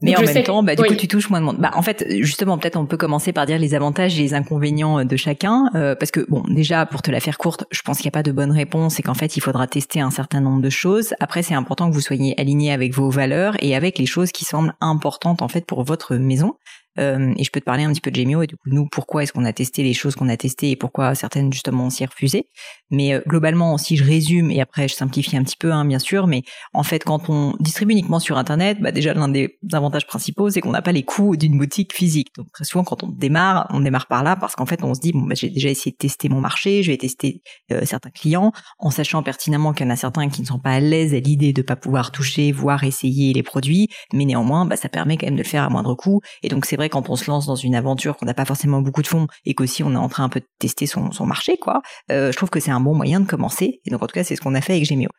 Mais, 0.02 0.16
en 0.16 0.22
même 0.22 0.42
temps, 0.44 0.62
bah, 0.62 0.74
du 0.74 0.82
coup, 0.82 0.94
tu 0.94 1.08
touches 1.08 1.28
moins 1.28 1.40
de 1.40 1.44
monde. 1.44 1.58
Bah, 1.58 1.72
en 1.74 1.82
fait, 1.82 2.06
justement, 2.20 2.56
peut-être 2.58 2.76
on 2.76 2.86
peut 2.86 2.96
commencer 2.96 3.32
par 3.32 3.46
dire 3.46 3.58
les 3.58 3.74
avantages 3.74 4.18
et 4.18 4.22
les 4.22 4.34
inconvénients 4.34 5.04
de 5.04 5.16
chacun, 5.16 5.70
euh, 5.74 5.94
parce 5.94 6.10
que 6.10 6.24
bon, 6.28 6.42
déjà 6.48 6.86
pour 6.86 7.02
te 7.02 7.10
la 7.10 7.20
faire 7.20 7.38
courte, 7.38 7.64
je 7.70 7.82
pense 7.82 7.98
qu'il 7.98 8.06
n'y 8.06 8.10
a 8.10 8.12
pas 8.12 8.22
de 8.22 8.32
bonne 8.32 8.52
réponse 8.52 8.98
et 8.98 9.02
qu'en 9.02 9.14
fait, 9.14 9.36
il 9.36 9.40
faudra 9.40 9.66
tester 9.66 10.00
un 10.00 10.10
certain 10.10 10.40
nombre 10.40 10.62
de 10.62 10.70
choses. 10.70 11.14
Après, 11.20 11.42
c'est 11.42 11.54
important 11.54 11.88
que 11.88 11.94
vous 11.94 12.00
soyez 12.00 12.38
aligné 12.40 12.72
avec 12.72 12.94
vos 12.94 13.10
valeurs 13.10 13.54
et 13.60 13.76
avec 13.76 13.98
les 13.98 14.06
choses 14.06 14.32
qui 14.32 14.44
semblent 14.44 14.74
importantes 14.80 15.42
en 15.42 15.48
fait 15.48 15.66
pour 15.66 15.84
votre 15.84 16.16
maison. 16.16 16.54
Euh, 16.98 17.32
et 17.36 17.44
je 17.44 17.50
peux 17.50 17.60
te 17.60 17.64
parler 17.64 17.84
un 17.84 17.92
petit 17.92 18.00
peu 18.00 18.10
de 18.10 18.16
Gemio 18.16 18.42
et 18.42 18.46
du 18.46 18.56
coup 18.56 18.68
nous 18.70 18.86
pourquoi 18.86 19.22
est-ce 19.22 19.32
qu'on 19.32 19.44
a 19.44 19.52
testé 19.52 19.82
les 19.82 19.94
choses 19.94 20.16
qu'on 20.16 20.28
a 20.28 20.36
testées 20.36 20.70
et 20.70 20.76
pourquoi 20.76 21.14
certaines 21.14 21.52
justement 21.52 21.86
on 21.86 21.90
s'y 21.90 22.04
refusé. 22.04 22.46
Mais 22.90 23.14
euh, 23.14 23.20
globalement, 23.26 23.78
si 23.78 23.96
je 23.96 24.04
résume 24.04 24.50
et 24.50 24.60
après 24.60 24.88
je 24.88 24.94
simplifie 24.94 25.36
un 25.36 25.44
petit 25.44 25.56
peu, 25.56 25.72
hein, 25.72 25.84
bien 25.84 25.98
sûr, 25.98 26.26
mais 26.26 26.42
en 26.72 26.82
fait 26.82 27.04
quand 27.04 27.28
on 27.30 27.54
distribue 27.60 27.92
uniquement 27.92 28.18
sur 28.18 28.38
internet, 28.38 28.78
bah 28.80 28.92
déjà 28.92 29.14
l'un 29.14 29.28
des 29.28 29.58
avantages 29.72 30.06
principaux 30.06 30.50
c'est 30.50 30.60
qu'on 30.60 30.72
n'a 30.72 30.82
pas 30.82 30.92
les 30.92 31.04
coûts 31.04 31.36
d'une 31.36 31.56
boutique 31.58 31.94
physique. 31.94 32.28
Donc 32.36 32.50
très 32.52 32.64
souvent 32.64 32.84
quand 32.84 33.02
on 33.04 33.08
démarre, 33.08 33.68
on 33.70 33.80
démarre 33.80 34.06
par 34.06 34.22
là 34.22 34.36
parce 34.36 34.56
qu'en 34.56 34.66
fait 34.66 34.82
on 34.82 34.94
se 34.94 35.00
dit 35.00 35.12
bon 35.12 35.22
bah, 35.22 35.34
j'ai 35.34 35.50
déjà 35.50 35.68
essayé 35.68 35.92
de 35.92 35.96
tester 35.96 36.28
mon 36.28 36.40
marché, 36.40 36.82
je 36.82 36.90
vais 36.90 36.96
tester 36.96 37.42
euh, 37.70 37.82
certains 37.84 38.10
clients 38.10 38.52
en 38.78 38.90
sachant 38.90 39.22
pertinemment 39.22 39.72
qu'il 39.72 39.86
y 39.86 39.88
en 39.88 39.92
a 39.92 39.96
certains 39.96 40.28
qui 40.28 40.42
ne 40.42 40.46
sont 40.46 40.58
pas 40.58 40.72
à 40.72 40.80
l'aise 40.80 41.14
à 41.14 41.20
l'idée 41.20 41.52
de 41.52 41.62
pas 41.62 41.76
pouvoir 41.76 42.10
toucher, 42.10 42.50
voir, 42.52 42.84
essayer 42.84 43.32
les 43.32 43.42
produits, 43.42 43.88
mais 44.12 44.24
néanmoins 44.24 44.66
bah, 44.66 44.76
ça 44.76 44.88
permet 44.88 45.16
quand 45.16 45.26
même 45.26 45.36
de 45.36 45.42
le 45.42 45.48
faire 45.48 45.62
à 45.62 45.68
moindre 45.68 45.94
coût. 45.94 46.20
Et 46.42 46.48
donc 46.48 46.66
c'est 46.66 46.76
vrai 46.76 46.87
quand 46.88 47.10
on 47.10 47.16
se 47.16 47.30
lance 47.30 47.46
dans 47.46 47.56
une 47.56 47.74
aventure 47.74 48.16
qu'on 48.16 48.26
n'a 48.26 48.34
pas 48.34 48.44
forcément 48.44 48.80
beaucoup 48.80 49.02
de 49.02 49.06
fonds 49.06 49.26
et 49.44 49.54
qu'aussi 49.54 49.82
on 49.82 49.92
est 49.92 49.96
en 49.96 50.08
train 50.08 50.24
un 50.24 50.28
peu 50.28 50.40
de 50.40 50.46
tester 50.58 50.86
son, 50.86 51.10
marché, 51.26 51.56
quoi. 51.58 51.82
Euh, 52.10 52.32
je 52.32 52.36
trouve 52.36 52.50
que 52.50 52.60
c'est 52.60 52.70
un 52.70 52.80
bon 52.80 52.94
moyen 52.94 53.20
de 53.20 53.26
commencer. 53.26 53.80
Et 53.84 53.90
donc 53.90 54.02
en 54.02 54.06
tout 54.06 54.14
cas, 54.14 54.24
c'est 54.24 54.36
ce 54.36 54.40
qu'on 54.40 54.54
a 54.54 54.60
fait 54.60 54.74
avec 54.74 54.84
Gemio. 54.84 55.10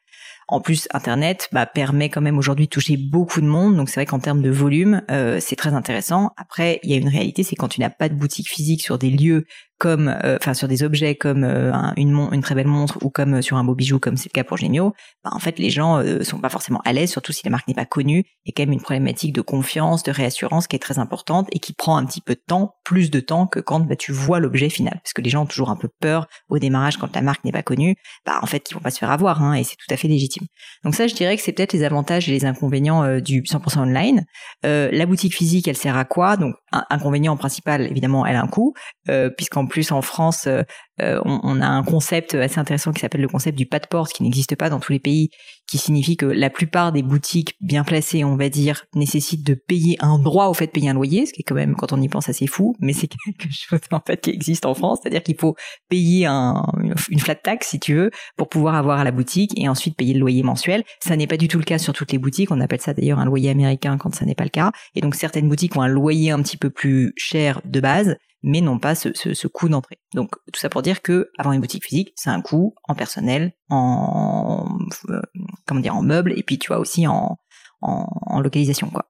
En 0.52 0.62
plus, 0.62 0.88
Internet 0.94 1.48
bah, 1.52 1.68
permet 1.68 2.10
quand 2.10 2.22
même 2.22 2.40
aujourd'hui 2.40 2.66
de 2.66 2.72
toucher 2.72 2.98
beaucoup 2.98 3.40
de 3.40 3.46
monde, 3.46 3.76
donc 3.78 3.88
c'est 3.88 3.96
vrai 3.96 4.08
qu'en 4.08 4.20
termes 4.20 4.42
de 4.42 4.50
volume, 4.50 5.04
euh, 5.12 5.40
c'est 5.40 5.56
très 5.56 5.74
intéressant. 5.76 6.32
Après, 6.38 6.80
il 6.82 6.90
y 6.90 6.94
a 6.96 6.98
une 6.98 7.08
réalité, 7.08 7.44
c'est 7.44 7.56
quand 7.56 7.68
tu 7.68 7.80
n'as 7.80 7.92
pas 7.92 8.10
de 8.10 8.16
boutique 8.16 8.50
physique 8.50 8.82
sur 8.82 8.98
des 8.98 9.12
lieux 9.12 9.46
comme, 9.80 10.16
euh, 10.24 10.38
enfin 10.40 10.54
sur 10.54 10.68
des 10.68 10.84
objets 10.84 11.16
comme 11.16 11.44
euh, 11.44 11.72
une, 11.98 12.16
une 12.32 12.42
très 12.42 12.54
belle 12.54 12.68
montre 12.68 13.00
ou 13.02 13.10
comme 13.10 13.42
sur 13.42 13.58
un 13.58 13.64
beau 13.64 13.74
bijou, 13.74 14.00
comme 14.00 14.18
c'est 14.18 14.30
le 14.30 14.34
cas 14.34 14.44
pour 14.44 14.58
Gemio, 14.58 14.94
bah, 15.24 15.32
en 15.34 15.40
fait 15.40 15.58
les 15.58 15.72
gens 15.72 16.04
sont 16.24 16.40
pas 16.40 16.50
forcément 16.50 16.82
à 16.86 16.94
l'aise, 16.94 17.10
surtout 17.10 17.32
si 17.32 17.42
la 17.44 17.50
marque 17.50 17.68
n'est 17.68 17.74
pas 17.74 17.86
connue. 17.86 18.26
Il 18.46 18.50
y 18.50 18.52
a 18.52 18.54
quand 18.56 18.64
même 18.64 18.74
une 18.74 18.82
problématique 18.82 19.34
de 19.34 19.42
confiance, 19.42 20.04
de 20.04 20.12
réassurance 20.12 20.68
qui 20.68 20.76
est 20.76 20.80
très 20.80 21.00
importante 21.00 21.48
et 21.52 21.60
qui 21.60 21.74
prend 21.74 21.98
un 21.98 22.06
petit 22.06 22.22
peu 22.22 22.36
de 22.36 22.44
temps, 22.46 22.76
plus 22.84 23.10
de 23.10 23.20
temps 23.20 23.48
que 23.48 23.60
quand 23.60 23.80
bah, 23.80 23.96
tu 23.96 24.12
vois 24.12 24.40
l'objet 24.40 24.70
final, 24.70 25.00
parce 25.04 25.14
que 25.14 25.22
les 25.22 25.30
gens 25.30 25.44
ont 25.44 25.48
toujours 25.48 25.70
un 25.70 25.76
peu 25.76 25.90
peur 26.00 26.28
au 26.50 26.60
démarrage 26.60 26.98
quand 26.98 27.16
la 27.16 27.22
marque 27.22 27.44
n'est 27.44 27.52
pas 27.52 27.64
connue. 27.64 27.96
Bah 28.26 28.40
en 28.42 28.46
fait 28.46 28.70
ils 28.70 28.74
vont 28.74 28.82
pas 28.82 28.92
se 28.92 29.00
faire 29.00 29.12
avoir, 29.12 29.42
hein, 29.42 29.54
et 29.54 29.64
c'est 29.64 29.76
tout 29.76 29.92
à 29.92 29.98
fait 29.98 30.08
légitime. 30.08 30.46
Donc 30.84 30.96
ça, 30.96 31.08
je 31.08 31.16
dirais 31.16 31.36
que 31.36 31.42
c'est 31.42 31.52
peut-être 31.52 31.74
les 31.74 31.84
avantages 31.84 32.30
et 32.30 32.32
les 32.32 32.46
inconvénients 32.46 33.04
euh, 33.04 33.20
du 33.20 33.42
100% 33.42 33.80
online. 33.80 34.26
Euh, 34.66 34.90
la 34.92 35.06
boutique 35.06 35.36
physique, 35.36 35.68
elle 35.68 35.78
sert 35.78 35.98
à 35.98 36.06
quoi? 36.06 36.38
Donc, 36.38 36.56
un 36.72 36.86
inconvénient 36.90 37.36
principal, 37.38 37.82
évidemment, 37.90 38.26
elle 38.26 38.36
a 38.36 38.42
un 38.42 38.48
coût, 38.48 38.74
euh, 39.10 39.30
puisqu'en 39.30 39.66
plus 39.70 39.94
en 39.94 40.02
France, 40.02 40.48
euh, 40.48 41.22
on, 41.24 41.62
a 41.62 41.68
un 41.68 41.84
concept 41.84 42.36
assez 42.36 42.60
intéressant 42.60 42.92
qui 42.92 43.00
s'appelle 43.00 43.22
le 43.22 43.30
concept 43.30 43.58
du 43.58 43.66
pas 43.66 43.80
de 43.80 43.88
porte, 43.88 44.12
qui 44.12 44.24
n'existe 44.24 44.56
pas 44.56 44.70
dans 44.70 44.80
tous 44.80 44.92
les 44.92 45.00
pays, 45.00 45.30
qui 45.70 45.78
signifie 45.78 46.18
que 46.18 46.26
la 46.26 46.50
plupart 46.50 46.92
des 46.92 47.04
boutiques 47.04 47.56
bien 47.62 47.84
placées, 47.84 48.26
on 48.26 48.36
va 48.36 48.50
dire, 48.50 48.84
nécessitent 48.96 49.46
de 49.46 49.54
payer 49.54 49.96
un 50.02 50.20
droit 50.20 50.48
au 50.48 50.54
fait 50.54 50.66
de 50.66 50.72
payer 50.72 50.90
un 50.90 50.94
loyer, 50.94 51.26
ce 51.26 51.32
qui 51.32 51.42
est 51.42 51.44
quand 51.44 51.56
même, 51.56 51.76
quand 51.76 51.94
on 51.94 52.02
y 52.02 52.10
pense, 52.10 52.28
assez 52.28 52.48
fou, 52.48 52.76
mais 52.80 52.92
c'est 52.92 53.08
quelque 53.38 53.48
chose 53.52 53.80
en 53.92 54.02
fait 54.06 54.20
qui 54.22 54.32
existe 54.32 54.66
en 54.66 54.74
France, 54.74 55.00
c'est-à-dire 55.02 55.24
qu'il 55.24 55.38
faut 55.40 55.56
payer 55.88 56.26
un, 56.26 56.64
une 57.10 57.20
flat 57.20 57.36
tax, 57.36 57.70
si 57.70 57.80
tu 57.80 57.94
veux, 57.96 58.12
pour 58.36 58.50
pouvoir 58.50 58.76
avoir 58.76 59.00
à 59.00 59.04
la 59.04 59.12
boutique 59.12 59.52
et 59.58 59.70
ensuite 59.70 59.96
payer 59.96 60.14
le 60.14 60.20
loyer 60.20 60.44
mensuel. 60.44 60.84
Ça 61.00 61.16
n'est 61.16 61.28
pas 61.28 61.38
du 61.38 61.48
tout 61.48 61.60
le 61.60 61.64
cas 61.64 61.78
sur 61.78 61.94
toutes 61.94 62.12
les 62.12 62.18
boutiques. 62.18 62.52
On 62.52 62.60
appelle 62.60 62.82
ça 62.82 62.94
d'ailleurs 62.94 63.20
un 63.20 63.26
loyer 63.26 63.50
américain 63.50 63.98
quand 63.98 64.14
ça 64.14 64.26
n'est 64.26 64.36
pas 64.36 64.44
le 64.44 64.50
cas. 64.50 64.72
Et 64.96 65.02
donc 65.02 65.16
certaines 65.16 65.48
boutiques 65.48 65.76
ont 65.76 65.82
un 65.82 65.88
loyer 65.88 66.32
un 66.32 66.42
petit 66.42 66.58
peu 66.58 66.70
plus 66.70 67.14
cher 67.16 67.62
de 67.66 67.80
base 67.80 68.18
mais 68.44 68.62
non 68.62 68.80
pas 68.80 68.96
ce, 68.96 69.10
ce, 69.14 69.48
coût 69.48 69.70
d'entrée. 69.70 70.00
Donc 70.14 70.32
tout 70.52 70.60
ça 70.60 70.70
pour 70.70 70.82
dire 70.82 71.02
que 71.02 71.30
avoir 71.38 71.54
une 71.54 71.62
boutique 71.62 71.86
physique, 71.86 72.14
c'est 72.16 72.30
un 72.30 72.42
coût 72.42 72.74
en 72.88 72.96
personnel, 72.96 73.54
en 73.70 74.78
euh, 75.10 75.22
comment 75.66 75.82
dire, 75.82 75.96
en 75.96 76.02
meubles, 76.02 76.34
et 76.38 76.44
puis 76.44 76.58
tu 76.58 76.68
vois 76.68 76.80
aussi 76.80 77.08
en, 77.08 77.38
en, 77.82 78.40
localisation 78.40 78.90
quoi. 78.90 79.10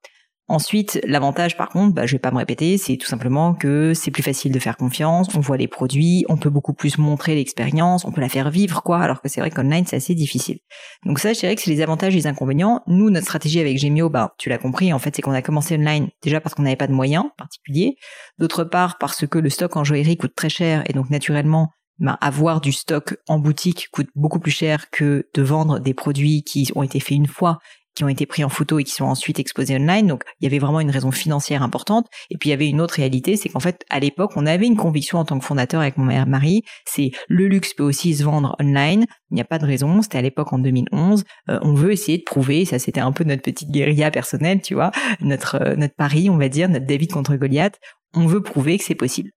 Ensuite, 0.50 1.00
l'avantage, 1.06 1.56
par 1.58 1.70
contre, 1.70 1.94
bah, 1.94 2.08
je 2.08 2.13
vais 2.13 2.20
pas 2.20 2.32
me 2.32 2.38
répéter, 2.38 2.79
c'est 2.79 2.98
tout 2.98 3.06
simplement 3.06 3.53
que 3.53 3.94
c'est 3.94 4.10
plus 4.10 4.24
facile 4.24 4.51
de 4.51 4.58
faire 4.58 4.77
confiance, 4.77 5.27
on 5.36 5.39
voit 5.39 5.58
les 5.58 5.68
produits, 5.68 6.25
on 6.27 6.38
peut 6.38 6.50
beaucoup 6.50 6.74
plus 6.74 6.98
montrer 6.98 7.36
l'expérience, 7.36 8.03
on 8.03 8.12
peut 8.12 8.20
la 8.20 8.29
faire 8.29 8.50
vivre, 8.50 8.82
quoi, 8.82 8.98
alors 8.98 9.22
que 9.22 9.29
c'est 9.29 9.41
vrai 9.41 9.51
qu'online, 9.51 9.86
c'est 9.86 9.98
assez 9.98 10.15
difficile. 10.15 10.58
Donc 11.06 11.20
ça, 11.20 11.34
je 11.34 11.39
dirais 11.39 11.56
que 11.56 11.62
c'est 11.62 11.70
les 11.70 11.82
avantages 11.82 12.15
et 12.15 12.18
les 12.18 12.25
inconvénients. 12.25 12.82
Nous, 12.88 13.12
notre 13.12 13.27
stratégie 13.27 13.60
avec 13.60 13.77
Gemio, 13.77 14.10
bah, 14.10 14.34
tu 14.39 14.50
l'as 14.50 14.58
compris, 14.58 14.91
en 14.91 14.98
fait, 14.98 15.15
c'est 15.15 15.22
qu'on 15.22 15.34
a 15.34 15.44
commencé 15.44 15.75
online, 15.75 16.10
déjà 16.24 16.41
parce 16.41 16.56
qu'on 16.56 16.63
n'avait 16.63 16.75
pas 16.75 16.88
de 16.88 16.94
moyens 16.94 17.25
particuliers, 17.38 17.98
d'autre 18.39 18.63
part 18.63 18.98
parce 18.98 19.27
que 19.27 19.38
le 19.38 19.51
stock 19.51 19.77
en 19.77 19.84
joaillerie 19.84 20.18
coûte 20.18 20.34
très 20.36 20.50
cher, 20.50 20.82
et 20.89 20.94
donc 20.94 21.12
naturellement, 21.12 21.70
bah, 22.00 22.18
avoir 22.22 22.60
du 22.60 22.72
stock 22.72 23.18
en 23.27 23.38
boutique 23.38 23.89
coûte 23.91 24.08
beaucoup 24.15 24.39
plus 24.39 24.51
cher 24.51 24.89
que 24.89 25.27
de 25.36 25.41
vendre 25.44 25.79
des 25.79 25.94
produits 25.94 26.44
qui 26.44 26.72
ont 26.74 26.82
été 26.82 27.00
faits 27.00 27.18
une 27.18 27.27
fois 27.27 27.60
qui 28.00 28.06
ont 28.06 28.08
été 28.08 28.25
pris 28.25 28.46
en 28.46 28.50
photo 28.50 28.79
et 28.79 28.86
qui 28.86 28.94
sont 28.94 29.03
ensuite 29.03 29.39
exposés 29.39 29.75
online. 29.75 30.08
Donc 30.08 30.24
il 30.39 30.46
y 30.46 30.48
avait 30.48 30.58
vraiment 30.58 30.79
une 30.79 30.89
raison 30.89 31.12
financière 31.12 31.63
importante. 31.63 32.08
Et 32.29 32.38
puis 32.38 32.48
il 32.48 32.51
y 32.51 32.53
avait 32.53 32.70
une 32.70 32.79
autre 32.79 32.94
réalité, 32.94 33.36
c'est 33.36 33.50
qu'en 33.50 33.60
fait 33.60 33.84
à 33.89 34.00
l'époque 34.00 34.32
on 34.38 34.46
avait 34.46 34.68
une 34.68 34.77
conviction 34.77 35.18
en 35.20 35.25
tant 35.25 35.38
que 35.38 35.44
fondateur 35.44 35.82
avec 35.82 35.98
mon 35.98 36.06
mari, 36.06 36.63
c'est 36.86 37.12
le 37.27 37.50
luxe 37.50 37.74
peut 37.74 37.84
aussi 37.84 38.15
se 38.15 38.24
vendre 38.24 38.56
online. 38.58 39.06
Il 39.32 39.36
n'y 39.36 39.41
a 39.41 39.46
pas 39.46 39.60
de 39.60 39.65
raison. 39.65 40.01
C'était 40.01 40.18
à 40.18 40.22
l'époque 40.22 40.53
en 40.53 40.60
2011. 40.60 41.25
Euh, 41.50 41.60
on 41.62 41.74
veut 41.74 41.91
essayer 41.91 42.18
de 42.18 42.24
prouver. 42.24 42.63
Ça 42.63 42.79
c'était 42.79 43.01
un 43.01 43.12
peu 43.12 43.25
notre 43.25 43.41
petite 43.41 43.70
guérilla 43.70 44.12
personnelle, 44.12 44.62
tu 44.62 44.75
vois, 44.75 44.91
notre 45.20 45.56
euh, 45.62 45.75
notre 45.75 45.96
pari, 45.96 46.29
on 46.29 46.38
va 46.38 46.48
dire, 46.48 46.70
notre 46.70 46.86
David 46.86 47.12
contre 47.12 47.36
Goliath. 47.36 47.75
On 48.13 48.27
veut 48.27 48.41
prouver 48.41 48.77
que 48.77 48.86
c'est 48.86 48.96
possible 48.96 49.32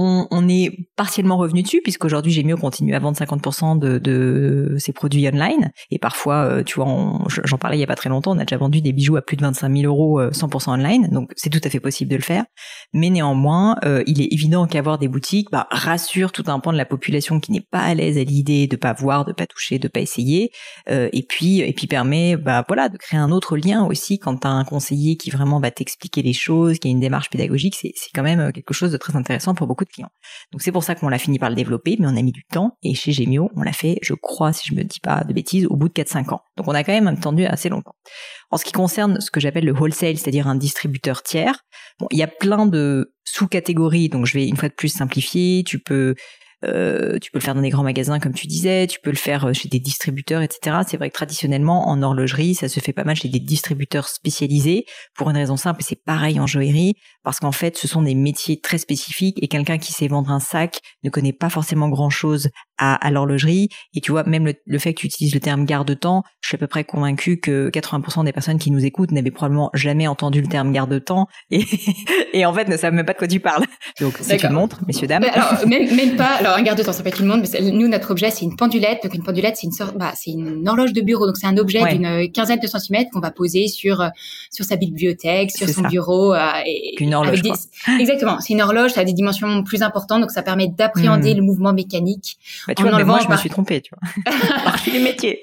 on, 0.00 0.48
est 0.48 0.88
partiellement 0.96 1.36
revenu 1.36 1.62
dessus 1.62 1.80
puisqu'aujourd'hui 1.82 2.32
j'ai 2.32 2.44
mieux 2.44 2.56
continuer 2.56 2.94
à 2.94 3.00
vendre 3.00 3.18
50% 3.18 3.78
de, 3.78 3.98
de 3.98 4.76
ses 4.78 4.92
produits 4.92 5.26
online. 5.28 5.72
Et 5.90 5.98
parfois 5.98 6.44
euh, 6.44 6.62
tu 6.62 6.76
vois 6.76 6.86
j'en 7.44 7.58
parlais 7.58 7.76
il 7.76 7.80
y 7.80 7.84
a 7.84 7.86
pas 7.86 7.96
très 7.96 8.08
longtemps 8.08 8.32
on 8.32 8.38
a 8.38 8.44
déjà 8.44 8.56
vendu 8.56 8.80
des 8.80 8.92
bijoux 8.92 9.16
à 9.16 9.22
plus 9.22 9.36
de 9.36 9.42
25 9.42 9.76
000 9.76 9.92
euros 9.92 10.22
100% 10.22 10.70
euh, 10.70 10.72
online. 10.72 11.08
Donc 11.10 11.32
c'est 11.36 11.50
tout 11.50 11.60
à 11.64 11.68
fait 11.68 11.80
possible 11.80 12.10
de 12.10 12.16
le 12.16 12.22
faire. 12.22 12.44
Mais 12.92 13.10
néanmoins 13.10 13.76
euh, 13.84 14.04
il 14.06 14.22
est 14.22 14.32
évident 14.32 14.66
qu'avoir 14.66 14.98
des 14.98 15.08
boutiques 15.08 15.48
bah, 15.50 15.66
rassure 15.70 16.30
tout 16.30 16.44
un 16.46 16.60
pan 16.60 16.72
de 16.72 16.78
la 16.78 16.86
population 16.86 17.40
qui 17.40 17.50
n'est 17.50 17.66
pas 17.68 17.80
à 17.80 17.94
l'aise 17.94 18.18
à 18.18 18.24
l'idée 18.24 18.68
de 18.68 18.76
pas 18.76 18.92
voir 18.92 19.24
de 19.24 19.32
pas 19.32 19.46
toucher 19.46 19.78
de 19.78 19.88
pas 19.88 20.00
essayer. 20.00 20.50
Et 20.88 21.24
puis 21.28 21.60
et 21.60 21.72
puis 21.72 21.86
permet 21.86 22.36
bah 22.36 22.64
voilà 22.68 22.88
de 22.88 22.96
créer 22.96 23.18
un 23.18 23.32
autre 23.32 23.56
lien 23.56 23.84
aussi 23.84 24.18
quand 24.18 24.44
as 24.46 24.48
un 24.48 24.64
conseiller 24.64 25.16
qui 25.16 25.30
vraiment 25.30 25.60
va 25.60 25.70
t'expliquer 25.70 26.22
les 26.22 26.32
choses 26.32 26.78
qui 26.78 26.88
a 26.88 26.90
une 26.90 27.00
démarche 27.00 27.30
pédagogique. 27.30 27.74
C'est 27.74 27.92
c'est 27.96 28.10
quand 28.14 28.22
même 28.22 28.52
quelque 28.52 28.74
chose 28.74 28.92
de 28.92 28.96
très 28.96 29.16
intéressant 29.16 29.54
pour 29.54 29.66
beaucoup 29.66 29.84
Donc 30.52 30.62
c'est 30.62 30.72
pour 30.72 30.84
ça 30.84 30.94
qu'on 30.94 31.08
l'a 31.08 31.18
fini 31.18 31.38
par 31.38 31.50
le 31.50 31.56
développer, 31.56 31.96
mais 31.98 32.06
on 32.06 32.16
a 32.16 32.22
mis 32.22 32.32
du 32.32 32.44
temps. 32.44 32.76
Et 32.82 32.94
chez 32.94 33.12
Gemio, 33.12 33.50
on 33.56 33.62
l'a 33.62 33.72
fait, 33.72 33.98
je 34.02 34.14
crois, 34.14 34.52
si 34.52 34.68
je 34.68 34.74
me 34.74 34.82
dis 34.82 35.00
pas 35.00 35.24
de 35.24 35.32
bêtises, 35.32 35.66
au 35.66 35.76
bout 35.76 35.88
de 35.88 35.94
4-5 35.94 36.34
ans. 36.34 36.40
Donc 36.56 36.68
on 36.68 36.72
a 36.74 36.84
quand 36.84 36.92
même 36.92 37.08
attendu 37.08 37.44
assez 37.44 37.68
longtemps. 37.68 37.94
En 38.50 38.56
ce 38.56 38.64
qui 38.64 38.72
concerne 38.72 39.20
ce 39.20 39.30
que 39.30 39.40
j'appelle 39.40 39.64
le 39.64 39.72
wholesale, 39.72 40.16
c'est-à-dire 40.16 40.48
un 40.48 40.56
distributeur 40.56 41.22
tiers, 41.22 41.64
il 42.10 42.18
y 42.18 42.22
a 42.22 42.28
plein 42.28 42.66
de 42.66 43.12
sous-catégories, 43.24 44.08
donc 44.08 44.26
je 44.26 44.34
vais 44.34 44.46
une 44.46 44.56
fois 44.56 44.68
de 44.68 44.74
plus 44.74 44.88
simplifier. 44.88 45.64
Tu 45.64 45.78
peux 45.78 46.14
euh, 46.64 47.18
tu 47.18 47.30
peux 47.30 47.38
le 47.38 47.44
faire 47.44 47.54
dans 47.54 47.62
des 47.62 47.70
grands 47.70 47.82
magasins, 47.82 48.18
comme 48.18 48.34
tu 48.34 48.46
disais. 48.46 48.86
Tu 48.86 48.98
peux 49.00 49.10
le 49.10 49.16
faire 49.16 49.46
euh, 49.46 49.52
chez 49.52 49.68
des 49.68 49.78
distributeurs, 49.78 50.42
etc. 50.42 50.78
C'est 50.86 50.96
vrai 50.96 51.10
que 51.10 51.14
traditionnellement, 51.14 51.88
en 51.88 52.02
horlogerie, 52.02 52.54
ça 52.54 52.68
se 52.68 52.80
fait 52.80 52.92
pas 52.92 53.04
mal 53.04 53.16
chez 53.16 53.28
des 53.28 53.40
distributeurs 53.40 54.08
spécialisés. 54.08 54.84
Pour 55.14 55.30
une 55.30 55.36
raison 55.36 55.56
simple, 55.56 55.82
c'est 55.82 56.02
pareil 56.04 56.40
en 56.40 56.46
joaillerie, 56.46 56.94
parce 57.22 57.38
qu'en 57.38 57.52
fait, 57.52 57.76
ce 57.76 57.86
sont 57.86 58.02
des 58.02 58.14
métiers 58.14 58.60
très 58.60 58.78
spécifiques 58.78 59.38
et 59.42 59.48
quelqu'un 59.48 59.78
qui 59.78 59.92
sait 59.92 60.08
vendre 60.08 60.30
un 60.30 60.40
sac 60.40 60.80
ne 61.04 61.10
connaît 61.10 61.32
pas 61.32 61.50
forcément 61.50 61.88
grand-chose 61.88 62.48
à, 62.78 62.94
à 62.94 63.10
l'horlogerie. 63.10 63.68
Et 63.94 64.00
tu 64.00 64.12
vois, 64.12 64.24
même 64.24 64.52
le, 64.64 64.78
fait 64.78 64.94
que 64.94 65.00
tu 65.00 65.06
utilises 65.06 65.34
le 65.34 65.40
terme 65.40 65.64
garde-temps, 65.64 66.22
je 66.40 66.48
suis 66.48 66.56
à 66.56 66.58
peu 66.58 66.66
près 66.66 66.84
convaincu 66.84 67.38
que 67.38 67.70
80% 67.70 68.24
des 68.24 68.32
personnes 68.32 68.58
qui 68.58 68.70
nous 68.70 68.84
écoutent 68.84 69.12
n'avaient 69.12 69.30
probablement 69.30 69.70
jamais 69.74 70.06
entendu 70.06 70.40
le 70.40 70.48
terme 70.48 70.72
garde-temps 70.72 71.26
et, 71.50 71.64
et 72.32 72.46
en 72.46 72.52
fait 72.52 72.68
ne 72.68 72.76
savent 72.76 72.94
même 72.94 73.06
pas 73.06 73.12
de 73.12 73.18
quoi 73.18 73.28
tu 73.28 73.40
parles. 73.40 73.64
Donc 74.00 74.14
c'est 74.20 74.42
une 74.42 74.50
montre, 74.50 74.80
messieurs 74.86 75.06
dames. 75.06 75.24
Alors 75.24 75.66
même, 75.66 75.94
même 75.94 76.16
pas. 76.16 76.34
Alors 76.38 76.54
un 76.54 76.62
garde-temps, 76.62 76.92
ça 76.92 77.02
peut 77.02 77.08
être 77.08 77.20
une 77.20 77.26
montre, 77.26 77.48
mais 77.52 77.70
nous 77.70 77.88
notre 77.88 78.10
objet 78.10 78.30
c'est 78.30 78.44
une 78.44 78.56
pendulette. 78.56 79.02
Donc 79.02 79.14
une 79.14 79.22
pendulette 79.22 79.56
c'est 79.56 79.66
une 79.66 79.72
sorte, 79.72 79.96
bah, 79.96 80.12
c'est 80.14 80.30
une 80.30 80.68
horloge 80.68 80.92
de 80.92 81.00
bureau. 81.00 81.26
Donc 81.26 81.36
c'est 81.36 81.46
un 81.46 81.56
objet 81.56 81.82
d'une 81.94 82.30
quinzaine 82.32 82.60
de 82.60 82.66
centimètres 82.66 83.10
qu'on 83.12 83.20
va 83.20 83.30
poser 83.30 83.68
sur 83.68 84.08
sur 84.50 84.64
sa 84.64 84.76
bibliothèque, 84.76 85.50
sur 85.50 85.68
son 85.68 85.82
bureau. 85.82 86.34
Euh, 86.34 86.48
et, 86.66 87.02
une 87.02 87.14
horloge. 87.14 87.42
Exactement. 87.98 88.40
C'est 88.40 88.52
une 88.52 88.62
horloge, 88.62 88.92
ça 88.92 89.00
a 89.00 89.04
des 89.04 89.12
dimensions 89.12 89.62
plus 89.62 89.82
importantes, 89.82 90.20
donc 90.20 90.30
ça 90.30 90.42
permet 90.42 90.68
d'appréhender 90.68 91.34
hmm. 91.34 91.38
le 91.38 91.42
mouvement 91.42 91.72
mécanique. 91.72 92.38
Bah, 92.68 92.74
tu 92.74 92.82
vois, 92.82 93.02
moi, 93.02 93.20
je 93.24 93.32
me 93.32 93.36
suis 93.38 93.48
trompée, 93.48 93.80
tu 93.80 93.90
vois. 93.94 94.74
les 94.92 94.98
métiers. 94.98 95.40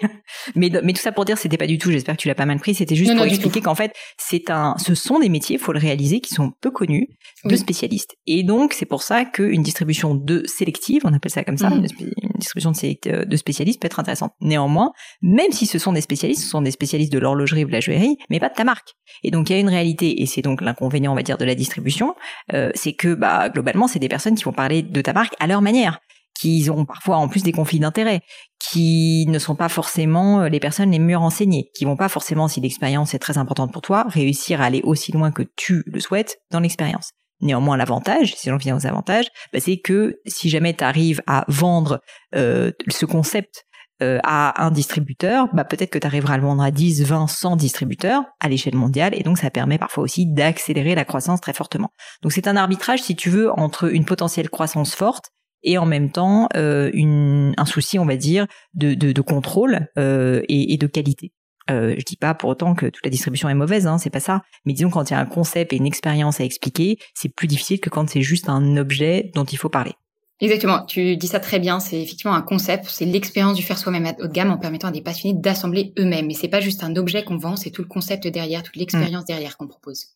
Mais, 0.53 0.69
mais 0.83 0.93
tout 0.93 1.01
ça 1.01 1.11
pour 1.11 1.25
dire, 1.25 1.39
c'était 1.39 1.57
pas 1.57 1.65
du 1.65 1.79
tout, 1.79 1.89
j'espère 1.89 2.15
que 2.15 2.21
tu 2.21 2.27
l'as 2.27 2.35
pas 2.35 2.45
mal 2.45 2.59
pris, 2.59 2.75
c'était 2.75 2.95
juste 2.95 3.15
pour 3.15 3.25
expliquer 3.25 3.61
qu'en 3.61 3.73
fait, 3.73 3.93
c'est 4.19 4.51
un, 4.51 4.75
ce 4.77 4.93
sont 4.93 5.17
des 5.17 5.29
métiers, 5.29 5.57
faut 5.57 5.73
le 5.73 5.79
réaliser, 5.79 6.19
qui 6.19 6.35
sont 6.35 6.51
peu 6.61 6.69
connus, 6.69 7.07
de 7.43 7.55
spécialistes. 7.55 8.15
Et 8.27 8.43
donc, 8.43 8.73
c'est 8.73 8.85
pour 8.85 9.01
ça 9.01 9.25
qu'une 9.25 9.63
distribution 9.63 10.13
de 10.13 10.43
sélective, 10.45 11.01
on 11.03 11.13
appelle 11.13 11.31
ça 11.31 11.43
comme 11.43 11.57
ça, 11.57 11.71
mhm. 11.71 11.87
une, 11.99 12.09
distribution 12.37 12.71
de, 12.71 13.25
de 13.25 13.37
spécialistes 13.37 13.81
peut 13.81 13.87
être 13.87 13.99
intéressante. 13.99 14.33
Néanmoins, 14.39 14.91
même 15.23 15.51
si 15.51 15.65
ce 15.65 15.79
sont 15.79 15.93
des 15.93 16.01
spécialistes, 16.01 16.43
ce 16.43 16.49
sont 16.49 16.61
des 16.61 16.71
spécialistes 16.71 17.11
de 17.11 17.17
l'horlogerie 17.17 17.63
ou 17.63 17.67
de 17.67 17.73
la 17.73 17.79
joaillerie, 17.79 18.17
mais 18.29 18.39
pas 18.39 18.49
de 18.49 18.55
ta 18.55 18.65
marque. 18.65 18.89
Et 19.23 19.31
donc, 19.31 19.49
il 19.49 19.53
y 19.53 19.55
a 19.55 19.59
une 19.59 19.69
réalité, 19.69 20.21
et 20.21 20.27
c'est 20.27 20.43
donc 20.43 20.61
l'inconvénient, 20.61 21.11
on 21.11 21.15
va 21.15 21.23
dire, 21.23 21.39
de 21.39 21.45
la 21.45 21.55
distribution, 21.55 22.13
euh, 22.53 22.69
c'est 22.75 22.93
que, 22.93 23.15
bah, 23.15 23.49
globalement, 23.49 23.87
c'est 23.87 23.99
des 23.99 24.09
personnes 24.09 24.35
qui 24.35 24.43
vont 24.43 24.53
parler 24.53 24.83
de 24.83 25.01
ta 25.01 25.13
marque 25.13 25.33
à 25.39 25.47
leur 25.47 25.63
manière 25.63 25.99
qui 26.39 26.69
ont 26.69 26.85
parfois 26.85 27.17
en 27.17 27.27
plus 27.27 27.43
des 27.43 27.51
conflits 27.51 27.79
d'intérêts, 27.79 28.21
qui 28.59 29.25
ne 29.27 29.39
sont 29.39 29.55
pas 29.55 29.69
forcément 29.69 30.41
euh, 30.41 30.49
les 30.49 30.59
personnes 30.59 30.91
les 30.91 30.99
mieux 30.99 31.17
renseignées, 31.17 31.69
qui 31.75 31.85
vont 31.85 31.97
pas 31.97 32.09
forcément, 32.09 32.47
si 32.47 32.61
l'expérience 32.61 33.13
est 33.13 33.19
très 33.19 33.37
importante 33.37 33.71
pour 33.71 33.81
toi, 33.81 34.05
réussir 34.07 34.61
à 34.61 34.65
aller 34.65 34.81
aussi 34.83 35.11
loin 35.11 35.31
que 35.31 35.43
tu 35.55 35.83
le 35.85 35.99
souhaites 35.99 36.37
dans 36.51 36.59
l'expérience. 36.59 37.11
Néanmoins, 37.41 37.77
l'avantage, 37.77 38.35
si 38.35 38.49
j'en 38.49 38.57
viens 38.57 38.77
aux 38.77 38.87
avantages, 38.87 39.27
bah, 39.51 39.59
c'est 39.59 39.77
que 39.77 40.15
si 40.25 40.49
jamais 40.49 40.73
tu 40.73 40.83
arrives 40.83 41.21
à 41.27 41.45
vendre 41.47 41.99
euh, 42.35 42.71
ce 42.89 43.05
concept 43.05 43.65
euh, 44.01 44.19
à 44.23 44.61
un 44.61 44.71
distributeur, 44.71 45.47
bah 45.53 45.63
peut-être 45.63 45.89
que 45.89 45.99
tu 45.99 46.05
arriveras 46.05 46.33
à 46.33 46.37
le 46.37 46.43
vendre 46.43 46.61
à 46.61 46.69
10, 46.69 47.03
20, 47.03 47.27
100 47.27 47.55
distributeurs 47.55 48.25
à 48.41 48.49
l'échelle 48.49 48.75
mondiale 48.75 49.13
et 49.15 49.23
donc 49.23 49.37
ça 49.37 49.49
permet 49.49 49.77
parfois 49.77 50.03
aussi 50.03 50.25
d'accélérer 50.25 50.95
la 50.95 51.05
croissance 51.05 51.39
très 51.39 51.53
fortement. 51.53 51.91
Donc 52.21 52.33
c'est 52.33 52.49
un 52.49 52.57
arbitrage 52.57 53.01
si 53.01 53.15
tu 53.15 53.29
veux 53.29 53.57
entre 53.57 53.85
une 53.93 54.03
potentielle 54.03 54.49
croissance 54.49 54.93
forte 54.93 55.29
et 55.65 55.77
en 55.77 55.85
même 55.85 56.11
temps 56.11 56.47
euh, 56.55 56.89
une, 56.93 57.53
un 57.57 57.65
souci, 57.65 57.99
on 57.99 58.05
va 58.05 58.15
dire, 58.15 58.47
de, 58.73 58.93
de, 58.93 59.11
de 59.11 59.21
contrôle 59.21 59.87
euh, 59.97 60.41
et, 60.47 60.73
et, 60.73 60.77
de 60.77 60.87
qualité. 60.87 61.33
Euh, 61.71 61.95
je 61.97 62.05
dis 62.05 62.15
pas 62.15 62.35
pour 62.35 62.49
autant 62.49 62.75
que 62.75 62.85
toute 62.85 63.03
la 63.03 63.09
distribution 63.09 63.49
est 63.49 63.55
mauvaise, 63.55 63.87
hein, 63.87 63.97
c'est 63.97 64.11
pas 64.11 64.19
ça. 64.19 64.41
Mais 64.65 64.73
disons 64.73 64.89
quand 64.89 65.09
il 65.09 65.13
y 65.13 65.15
a 65.15 65.19
un 65.19 65.25
concept 65.25 65.73
et 65.73 65.77
une 65.77 65.87
expérience 65.87 66.39
à 66.39 66.43
expliquer, 66.43 66.97
c'est 67.15 67.29
plus 67.29 67.47
difficile 67.47 67.79
que 67.79 67.89
quand 67.89 68.07
c'est 68.09 68.21
juste 68.21 68.49
un 68.49 68.77
objet 68.77 69.31
dont 69.33 69.45
il 69.45 69.57
faut 69.57 69.69
parler. 69.69 69.93
Exactement, 70.41 70.83
tu 70.85 71.15
dis 71.15 71.27
ça 71.27 71.39
très 71.39 71.59
bien. 71.59 71.79
C'est 71.79 72.01
effectivement 72.01 72.35
un 72.35 72.41
concept, 72.41 72.85
c'est 72.89 73.05
l'expérience 73.05 73.55
du 73.55 73.63
faire 73.63 73.77
soi-même 73.77 74.13
haut 74.19 74.27
de 74.27 74.33
gamme 74.33 74.51
en 74.51 74.57
permettant 74.57 74.89
à 74.89 74.91
des 74.91 75.01
passionnés 75.01 75.39
d'assembler 75.39 75.93
eux-mêmes. 75.97 76.29
Et 76.29 76.33
c'est 76.33 76.49
pas 76.49 76.59
juste 76.59 76.83
un 76.83 76.95
objet 76.97 77.23
qu'on 77.23 77.37
vend, 77.37 77.55
c'est 77.55 77.71
tout 77.71 77.81
le 77.81 77.87
concept 77.87 78.27
derrière, 78.27 78.61
toute 78.61 78.75
l'expérience 78.75 79.23
mmh. 79.23 79.27
derrière 79.27 79.57
qu'on 79.57 79.67
propose. 79.67 80.07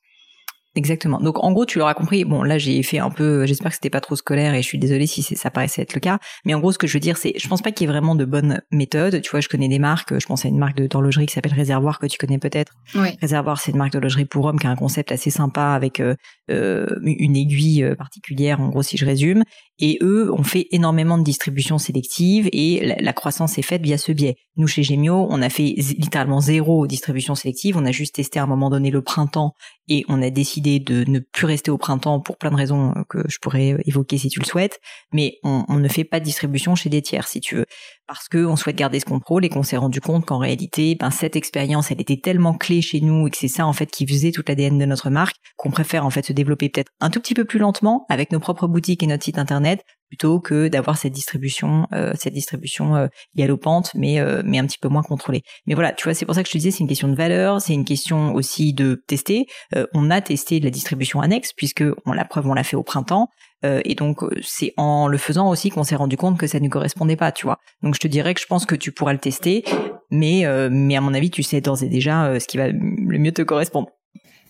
Exactement. 0.76 1.20
Donc 1.20 1.44
en 1.44 1.52
gros, 1.52 1.66
tu 1.66 1.80
l'auras 1.80 1.96
compris. 1.96 2.26
Bon, 2.26 2.44
là 2.44 2.58
j'ai 2.58 2.84
fait 2.84 3.00
un 3.00 3.10
peu. 3.10 3.46
J'espère 3.46 3.72
que 3.72 3.76
c'était 3.76 3.90
pas 3.90 4.02
trop 4.02 4.16
scolaire 4.16 4.54
et 4.54 4.62
je 4.62 4.68
suis 4.68 4.78
désolée 4.78 5.08
si 5.08 5.24
ça 5.24 5.50
paraissait 5.50 5.82
être 5.82 5.96
le 5.96 6.00
cas. 6.00 6.20
Mais 6.46 6.54
en 6.54 6.60
gros, 6.60 6.72
ce 6.72 6.78
que 6.78 6.86
je 6.86 6.94
veux 6.94 7.00
dire, 7.00 7.18
c'est, 7.18 7.34
je 7.38 7.48
pense 7.48 7.62
pas 7.62 7.72
qu'il 7.72 7.88
y 7.88 7.90
ait 7.90 7.92
vraiment 7.92 8.14
de 8.14 8.24
bonnes 8.24 8.62
méthodes. 8.72 9.22
Tu 9.22 9.32
vois, 9.32 9.40
je 9.40 9.50
connais 9.50 9.68
des 9.68 9.80
marques. 9.80 10.18
Je 10.20 10.26
pense 10.28 10.46
à 10.46 10.48
une 10.48 10.60
marque 10.60 10.80
d'horlogerie 10.80 11.26
qui 11.26 11.34
s'appelle 11.34 11.54
Réservoir 11.54 11.98
que 11.98 12.06
tu 12.06 12.18
connais 12.18 12.38
peut-être. 12.38 12.74
Oui. 12.96 13.10
Réservoir, 13.20 13.60
c'est 13.60 13.72
une 13.72 13.78
marque 13.78 13.94
d'horlogerie 13.94 14.26
pour 14.26 14.46
hommes 14.46 14.60
qui 14.60 14.68
a 14.68 14.70
un 14.70 14.76
concept 14.76 15.12
assez 15.12 15.32
sympa 15.32 15.70
avec 15.70 16.00
euh, 16.00 16.16
euh 16.52 16.86
une 17.04 17.36
aiguille 17.36 17.84
euh, 17.84 17.96
particulière. 17.96 18.62
En 18.62 18.70
gros, 18.70 18.84
si 18.84 18.98
je 18.98 19.06
résume. 19.06 19.44
Et 19.80 19.98
eux 20.02 20.32
ont 20.34 20.44
fait 20.44 20.68
énormément 20.72 21.18
de 21.18 21.24
distribution 21.24 21.78
sélective 21.78 22.50
et 22.52 22.96
la, 23.00 23.14
croissance 23.14 23.58
est 23.58 23.64
faite 23.64 23.82
via 23.82 23.98
ce 23.98 24.12
biais. 24.12 24.36
Nous, 24.58 24.68
chez 24.68 24.84
Gemio, 24.84 25.28
on 25.30 25.42
a 25.42 25.50
fait 25.50 25.74
littéralement 25.98 26.42
zéro 26.42 26.86
distribution 26.86 27.34
sélective. 27.34 27.78
On 27.78 27.86
a 27.86 27.92
juste 27.92 28.16
testé 28.16 28.40
à 28.40 28.44
un 28.44 28.48
moment 28.48 28.70
donné 28.70 28.92
le 28.92 29.02
printemps 29.02 29.54
et 29.88 30.04
on 30.10 30.22
a 30.22 30.30
décidé 30.30 30.59
de 30.62 31.10
ne 31.10 31.20
plus 31.20 31.46
rester 31.46 31.72
au 31.72 31.78
printemps 31.78 32.20
pour 32.20 32.38
plein 32.38 32.52
de 32.52 32.56
raisons 32.56 32.92
euh, 32.96 33.04
que 33.10 33.20
je 33.28 33.38
pourrais 33.40 33.74
euh, 33.74 33.78
évoquer 33.86 34.18
si 34.18 34.30
tu 34.30 34.40
le 34.40 34.46
souhaites. 34.46 34.80
Mais 35.12 35.38
on, 35.44 35.66
on 35.68 35.76
ne 35.76 35.88
fait 35.88 36.04
pas 36.04 36.20
de 36.20 36.26
distribution 36.26 36.76
chez 36.76 36.90
des 36.90 37.02
tiers, 37.02 37.28
si 37.28 37.40
tu 37.42 37.56
veux 37.56 37.66
parce 38.10 38.28
qu'on 38.28 38.56
souhaite 38.56 38.76
garder 38.76 39.00
ce 39.00 39.06
contrôle 39.06 39.46
et 39.46 39.50
qu'on 39.50 39.62
s'est 39.62 39.78
rendu 39.78 40.02
compte 40.02 40.26
qu'en 40.26 40.40
réalité, 40.40 40.96
ben, 40.96 41.12
cette 41.12 41.36
expérience, 41.36 41.92
elle 41.92 42.02
était 42.02 42.18
tellement 42.18 42.56
clé 42.56 42.82
chez 42.82 43.02
nous 43.02 43.28
et 43.28 43.30
que 43.30 43.38
c'est 43.38 43.48
ça 43.48 43.68
en 43.68 43.74
fait 43.74 43.86
qui 43.86 44.08
faisait 44.08 44.32
toute 44.32 44.50
l'ADN 44.50 44.80
de 44.80 44.86
notre 44.86 45.12
marque 45.12 45.36
qu'on 45.58 45.70
préfère 45.70 46.08
en 46.08 46.10
fait 46.10 46.26
se 46.26 46.34
développer 46.34 46.70
peut-être 46.70 46.92
un 47.02 47.12
tout 47.12 47.20
petit 47.20 47.36
peu 47.36 47.46
plus 47.46 47.60
lentement 47.60 48.08
avec 48.10 48.32
nos 48.32 48.40
propres 48.40 48.68
boutiques 48.68 49.04
et 49.04 49.08
notre 49.08 49.24
site 49.24 49.38
internet 49.38 49.84
plutôt 50.10 50.40
que 50.40 50.68
d'avoir 50.68 50.98
cette 50.98 51.14
distribution, 51.14 51.88
euh, 51.94 52.14
cette 52.16 52.34
distribution 52.34 52.96
euh, 52.96 53.08
galopante, 53.36 53.92
mais 53.96 54.20
euh, 54.20 54.42
mais 54.44 54.60
un 54.60 54.66
petit 54.66 54.80
peu 54.80 54.90
moins 54.90 55.04
contrôlée. 55.04 55.44
Mais 55.68 55.76
voilà, 55.76 55.94
tu 55.94 56.04
vois, 56.04 56.14
c'est 56.14 56.26
pour 56.26 56.36
ça 56.36 56.42
que 56.44 56.48
je 56.50 56.54
te 56.54 56.58
disais, 56.58 56.72
c'est 56.72 56.80
une 56.80 56.88
question 56.88 57.08
de 57.08 57.16
valeur, 57.16 57.62
c'est 57.62 57.74
une 57.74 57.86
question 57.86 58.34
aussi 58.34 58.74
de 58.74 59.02
tester. 59.08 59.46
Euh, 59.76 59.86
on 59.94 60.10
a 60.10 60.20
testé 60.20 60.60
la 60.60 60.72
distribution 60.72 61.22
annexe 61.22 61.54
puisque 61.54 61.84
on 62.06 62.12
la 62.12 62.26
preuve, 62.26 62.48
on 62.48 62.54
l'a 62.54 62.64
fait 62.64 62.76
au 62.76 62.84
printemps. 62.84 63.30
Euh, 63.66 63.82
et 63.86 63.94
donc 63.94 64.24
euh, 64.24 64.30
c'est 64.42 64.74
en 64.78 65.08
le 65.08 65.18
faisant 65.18 65.50
aussi 65.50 65.70
qu'on 65.70 65.84
s'est 65.84 65.96
rendu 65.96 66.18
compte 66.18 66.38
que 66.38 66.48
ça 66.48 66.60
ne 66.60 66.70
correspondait 66.70 67.18
pas, 67.18 67.32
tu 67.32 67.46
vois. 67.46 67.60
Donc 67.84 67.94
je 67.94 68.00
te 68.00 68.08
dirais 68.08 68.34
que 68.34 68.42
je 68.42 68.48
pense 68.48 68.66
que 68.66 68.76
tu 68.76 68.92
pourras 68.92 69.14
le 69.14 69.20
tester, 69.20 69.64
mais 70.10 70.46
mais 70.72 70.96
à 70.96 71.02
mon 71.02 71.14
avis 71.14 71.30
tu 71.30 71.44
sais 71.44 71.62
d'ores 71.62 71.84
et 71.84 71.90
déjà 71.90 72.40
ce 72.40 72.48
qui 72.48 72.58
va 72.58 72.70
le 72.70 73.20
mieux 73.20 73.32
te 73.32 73.42
correspondre. 73.42 73.90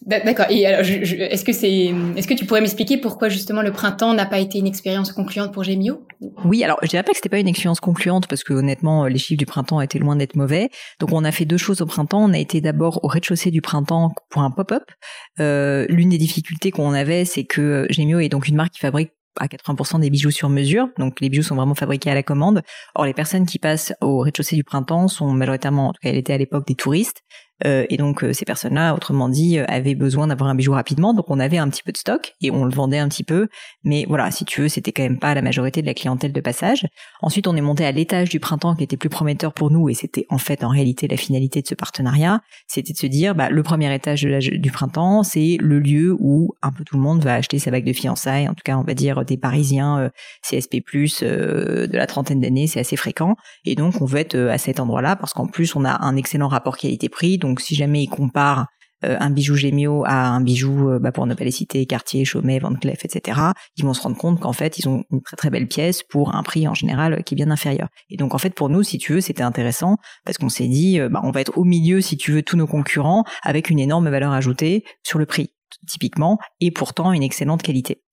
D'accord. 0.06 0.46
Et 0.50 0.66
alors, 0.66 0.82
est-ce 0.82 1.44
que 1.44 1.52
c'est, 1.52 1.94
est-ce 2.16 2.28
que 2.28 2.34
tu 2.34 2.46
pourrais 2.46 2.62
m'expliquer 2.62 2.98
pourquoi 2.98 3.28
justement 3.28 3.62
le 3.62 3.72
printemps 3.72 4.14
n'a 4.14 4.26
pas 4.26 4.40
été 4.40 4.58
une 4.58 4.68
expérience 4.68 5.12
concluante 5.12 5.54
pour 5.54 5.64
Gemio? 5.64 6.06
Oui, 6.46 6.64
alors 6.64 6.80
je 6.82 6.88
dirais 6.88 7.04
pas 7.04 7.12
que 7.12 7.18
c'était 7.18 7.30
pas 7.30 7.40
une 7.40 7.48
expérience 7.48 7.82
concluante 7.82 8.28
parce 8.28 8.44
que 8.44 8.54
honnêtement 8.54 9.06
les 9.08 9.18
chiffres 9.18 9.38
du 9.38 9.46
printemps 9.46 9.82
étaient 9.82 10.00
loin 10.00 10.16
d'être 10.16 10.36
mauvais. 10.36 10.70
Donc 11.00 11.12
on 11.12 11.26
a 11.26 11.32
fait 11.32 11.46
deux 11.46 11.58
choses 11.58 11.82
au 11.82 11.86
printemps. 11.86 12.24
On 12.24 12.34
a 12.34 12.38
été 12.38 12.62
d'abord 12.62 13.04
au 13.04 13.08
rez-de-chaussée 13.08 13.52
du 13.52 13.62
printemps 13.62 14.14
pour 14.30 14.42
un 14.42 14.52
pop-up. 14.52 14.84
Euh, 15.40 15.86
L'une 15.90 16.10
des 16.10 16.18
difficultés 16.18 16.72
qu'on 16.72 16.94
avait, 16.94 17.26
c'est 17.26 17.44
que 17.44 17.86
Gemio 17.90 18.20
est 18.20 18.30
donc 18.30 18.48
une 18.48 18.56
marque 18.56 18.74
qui 18.74 18.80
fabrique 18.80 19.12
à 19.40 19.48
80% 19.48 20.00
des 20.00 20.10
bijoux 20.10 20.32
sur 20.32 20.50
mesure, 20.50 20.90
donc 20.98 21.22
les 21.22 21.30
bijoux 21.30 21.44
sont 21.44 21.56
vraiment 21.56 21.76
fabriqués 21.76 22.12
à 22.12 22.14
la 22.14 22.24
commande. 22.24 22.62
Or 22.96 23.06
les 23.06 23.14
personnes 23.14 23.46
qui 23.46 23.60
passent 23.60 23.94
au 24.02 24.20
rez-de-chaussée 24.20 24.56
du 24.56 24.64
printemps 24.64 25.08
sont 25.08 25.32
majoritairement, 25.32 25.90
en 25.90 25.94
tout 25.94 26.00
cas 26.02 26.10
elle 26.10 26.18
était 26.18 26.34
à 26.34 26.38
l'époque 26.38 26.68
des 26.68 26.76
touristes, 26.76 27.22
euh, 27.66 27.86
et 27.90 27.98
donc 27.98 28.24
euh, 28.24 28.34
ces 28.34 28.46
personnes-là, 28.46 28.94
autrement 28.94 29.30
dit, 29.30 29.60
euh, 29.60 29.66
avaient 29.68 29.96
besoin 29.96 30.28
d'avoir 30.28 30.50
un 30.50 30.56
bijou 30.56 30.72
rapidement. 30.72 31.14
Donc 31.14 31.26
on 31.30 31.40
avait 31.40 31.58
un 31.58 31.70
petit 31.70 31.84
peu 31.84 31.92
de 31.92 31.98
stock 31.98 32.36
et 32.42 32.52
on 32.52 32.66
le 32.66 32.74
vendait 32.74 33.00
un 33.00 33.10
petit 33.10 33.24
peu. 33.24 33.48
Mais 33.84 34.06
voilà, 34.08 34.32
si 34.32 34.46
tu 34.46 34.62
veux, 34.62 34.70
c'était 34.70 34.92
quand 34.92 35.04
même 35.04 35.20
pas 35.20 35.34
la 35.34 35.42
majorité 35.42 35.82
de 35.82 35.88
la 35.88 35.94
clientèle 35.94 36.32
de 36.32 36.42
passage. 36.42 36.86
Ensuite, 37.22 37.48
on 37.48 37.56
est 37.56 37.62
monté 37.62 37.86
à 37.86 37.92
l'étage 37.92 38.30
du 38.30 38.40
printemps 38.40 38.76
qui 38.76 38.84
était 38.84 38.98
plus 38.98 39.10
prometteur 39.10 39.54
pour 39.54 39.72
nous 39.72 39.90
et 39.90 39.94
c'était 39.94 40.26
en 40.30 40.38
fait 40.38 40.64
en 40.64 40.70
réalité 40.70 41.08
la 41.08 41.18
finalité 41.18 41.62
de 41.62 41.68
ce 41.68 41.76
partenariat. 41.76 42.42
C'était 42.68 42.94
de 42.94 42.98
se 42.98 43.08
dire, 43.08 43.36
bah, 43.36 43.50
le 43.50 43.64
premier 43.64 43.94
étage 43.94 44.22
du 44.24 44.72
printemps, 44.72 45.24
c'est 45.24 45.58
le 45.60 45.80
lieu 45.80 46.16
où 46.20 46.54
un 46.62 46.72
peu 46.72 46.84
tout 46.84 46.96
le 46.96 47.02
monde 47.02 47.24
va 47.24 47.36
acheter 47.36 47.60
sa 47.60 47.72
bague 47.72 47.86
de 47.86 47.94
fiançailles. 47.94 48.48
En 48.48 48.54
tout 48.54 48.64
cas, 48.64 48.78
on 48.78 48.84
va 48.84 48.94
dire 48.94 49.26
des 49.26 49.38
Parisiens 49.38 50.12
CSP+, 50.42 50.82
de 51.22 51.98
la 51.98 52.08
trentaine 52.08 52.40
d'années, 52.40 52.68
c'est 52.68 52.80
assez 52.80 52.96
fréquent. 52.96 53.36
Et 53.66 53.76
donc 53.76 54.02
on 54.02 54.06
veut 54.06 54.20
être 54.20 54.38
à 54.38 54.58
cet 54.58 54.80
endroit-là 54.80 55.16
parce 55.16 55.34
qu'en 55.34 55.48
plus 55.48 55.76
on 55.76 55.86
a 55.86 56.06
un 56.06 56.16
excellent 56.16 56.48
rapport 56.48 56.78
qualité-prix. 56.78 57.38
Si 57.58 57.76
jamais 57.76 58.04
ils 58.04 58.10
comparent 58.10 58.68
euh, 59.06 59.16
un 59.20 59.30
bijou 59.30 59.56
Gémio 59.56 60.04
à 60.06 60.28
un 60.28 60.42
bijou, 60.42 60.90
euh, 60.90 61.00
bah, 61.00 61.14
pour 61.14 61.26
ne 61.26 61.34
pas 61.34 61.46
les 61.46 61.52
citer, 61.52 61.86
Cartier, 61.86 62.26
Chaumet, 62.26 62.60
Van 62.60 62.74
Cleef, 62.74 63.06
etc., 63.06 63.40
ils 63.78 63.86
vont 63.86 63.94
se 63.94 64.02
rendre 64.02 64.18
compte 64.18 64.40
qu'en 64.42 64.52
fait, 64.52 64.78
ils 64.78 64.90
ont 64.90 65.06
une 65.12 65.22
très 65.22 65.38
très 65.38 65.50
belle 65.50 65.68
pièce 65.68 66.04
pour 66.04 66.36
un 66.36 66.44
prix 66.44 66.68
en 66.68 66.74
général 66.74 67.24
qui 67.24 67.34
est 67.34 67.38
bien 67.38 67.50
inférieur. 67.50 67.88
Et 68.10 68.18
donc 68.18 68.34
en 68.34 68.38
fait, 68.38 68.54
pour 68.54 68.70
nous, 68.70 68.84
si 68.84 68.98
tu 68.98 69.14
veux, 69.14 69.22
c'était 69.22 69.44
intéressant 69.44 69.98
parce 70.26 70.38
qu'on 70.38 70.50
s'est 70.50 70.68
dit, 70.68 71.00
euh, 71.00 71.08
bah, 71.08 71.22
on 71.24 71.32
va 71.32 71.40
être 71.42 71.58
au 71.58 71.64
milieu, 71.64 72.02
si 72.02 72.18
tu 72.18 72.34
veux, 72.34 72.44
tous 72.44 72.58
nos 72.58 72.68
concurrents 72.68 73.24
avec 73.44 73.70
une 73.70 73.80
énorme 73.80 74.10
valeur 74.10 74.34
ajoutée 74.34 74.84
sur 75.04 75.18
le 75.18 75.26
prix, 75.26 75.54
typiquement, 75.88 76.38
et 76.60 76.72
pourtant 76.72 77.14
une 77.14 77.24
excellente 77.24 77.62
qualité. 77.62 78.04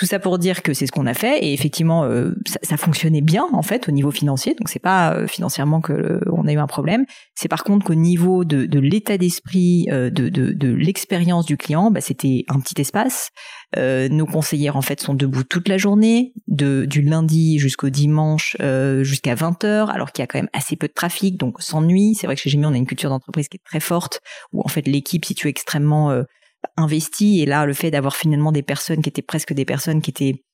Tout 0.00 0.06
ça 0.06 0.18
pour 0.18 0.38
dire 0.38 0.62
que 0.62 0.72
c'est 0.72 0.86
ce 0.86 0.92
qu'on 0.92 1.04
a 1.04 1.12
fait 1.12 1.44
et 1.44 1.52
effectivement 1.52 2.04
euh, 2.04 2.30
ça, 2.62 2.78
fonctionnait 2.78 3.20
bien 3.20 3.44
en 3.52 3.60
fait 3.60 3.86
au 3.86 3.92
niveau 3.92 4.10
financier. 4.10 4.54
Donc 4.54 4.70
c'est 4.70 4.78
pas 4.78 5.12
euh, 5.12 5.26
financièrement 5.26 5.82
que 5.82 5.92
euh, 5.92 6.20
on 6.32 6.46
a 6.46 6.52
eu 6.54 6.56
un 6.56 6.66
problème. 6.66 7.04
C'est 7.34 7.48
par 7.48 7.64
contre 7.64 7.84
qu'au 7.84 7.94
niveau 7.94 8.46
de, 8.46 8.64
de 8.64 8.78
l'état 8.78 9.18
d'esprit, 9.18 9.88
de, 9.90 10.08
de, 10.08 10.28
de 10.54 10.72
l'expérience 10.72 11.44
du 11.44 11.58
client, 11.58 11.90
bah, 11.90 12.00
c'était 12.00 12.46
un 12.48 12.60
petit 12.60 12.80
espace. 12.80 13.28
nos 13.76 14.24
conseillères 14.24 14.78
en 14.78 14.80
fait 14.80 15.02
sont 15.02 15.12
debout 15.12 15.44
toute 15.44 15.68
la 15.68 15.76
journée, 15.76 16.32
de, 16.48 16.86
du 16.86 17.02
lundi 17.02 17.58
jusqu'au 17.58 17.90
dimanche 17.90 18.56
jusqu'à 19.02 19.34
20h, 19.34 19.90
alors 19.90 20.12
qu'il 20.12 20.22
y 20.22 20.24
a 20.24 20.26
quand 20.28 20.38
même 20.38 20.48
assez 20.54 20.76
peu 20.76 20.88
de 20.88 20.94
trafic, 20.94 21.36
donc 21.36 21.60
sans 21.60 21.82
nuit. 21.82 22.14
C'est 22.14 22.26
vrai 22.26 22.36
que 22.36 22.40
chez 22.40 22.48
Gémy 22.48 22.64
on 22.64 22.72
a 22.72 22.78
une 22.78 22.86
culture 22.86 23.10
d'entreprise 23.10 23.48
qui 23.48 23.58
est 23.58 23.64
très 23.66 23.80
forte, 23.80 24.20
où 24.54 24.62
en 24.64 24.68
fait 24.68 24.86
l'équipe 24.86 25.26
située 25.26 25.50
extrêmement 25.50 26.24
investi 26.76 27.40
et 27.40 27.46
là 27.46 27.66
le 27.66 27.72
fait 27.72 27.90
d'avoir 27.90 28.16
finalement 28.16 28.52
des 28.52 28.62
personnes 28.62 29.02
qui 29.02 29.08
étaient 29.08 29.22
presque 29.22 29.52
des 29.52 29.64
personnes 29.64 30.02
qui 30.02 30.10
étaient 30.10 30.44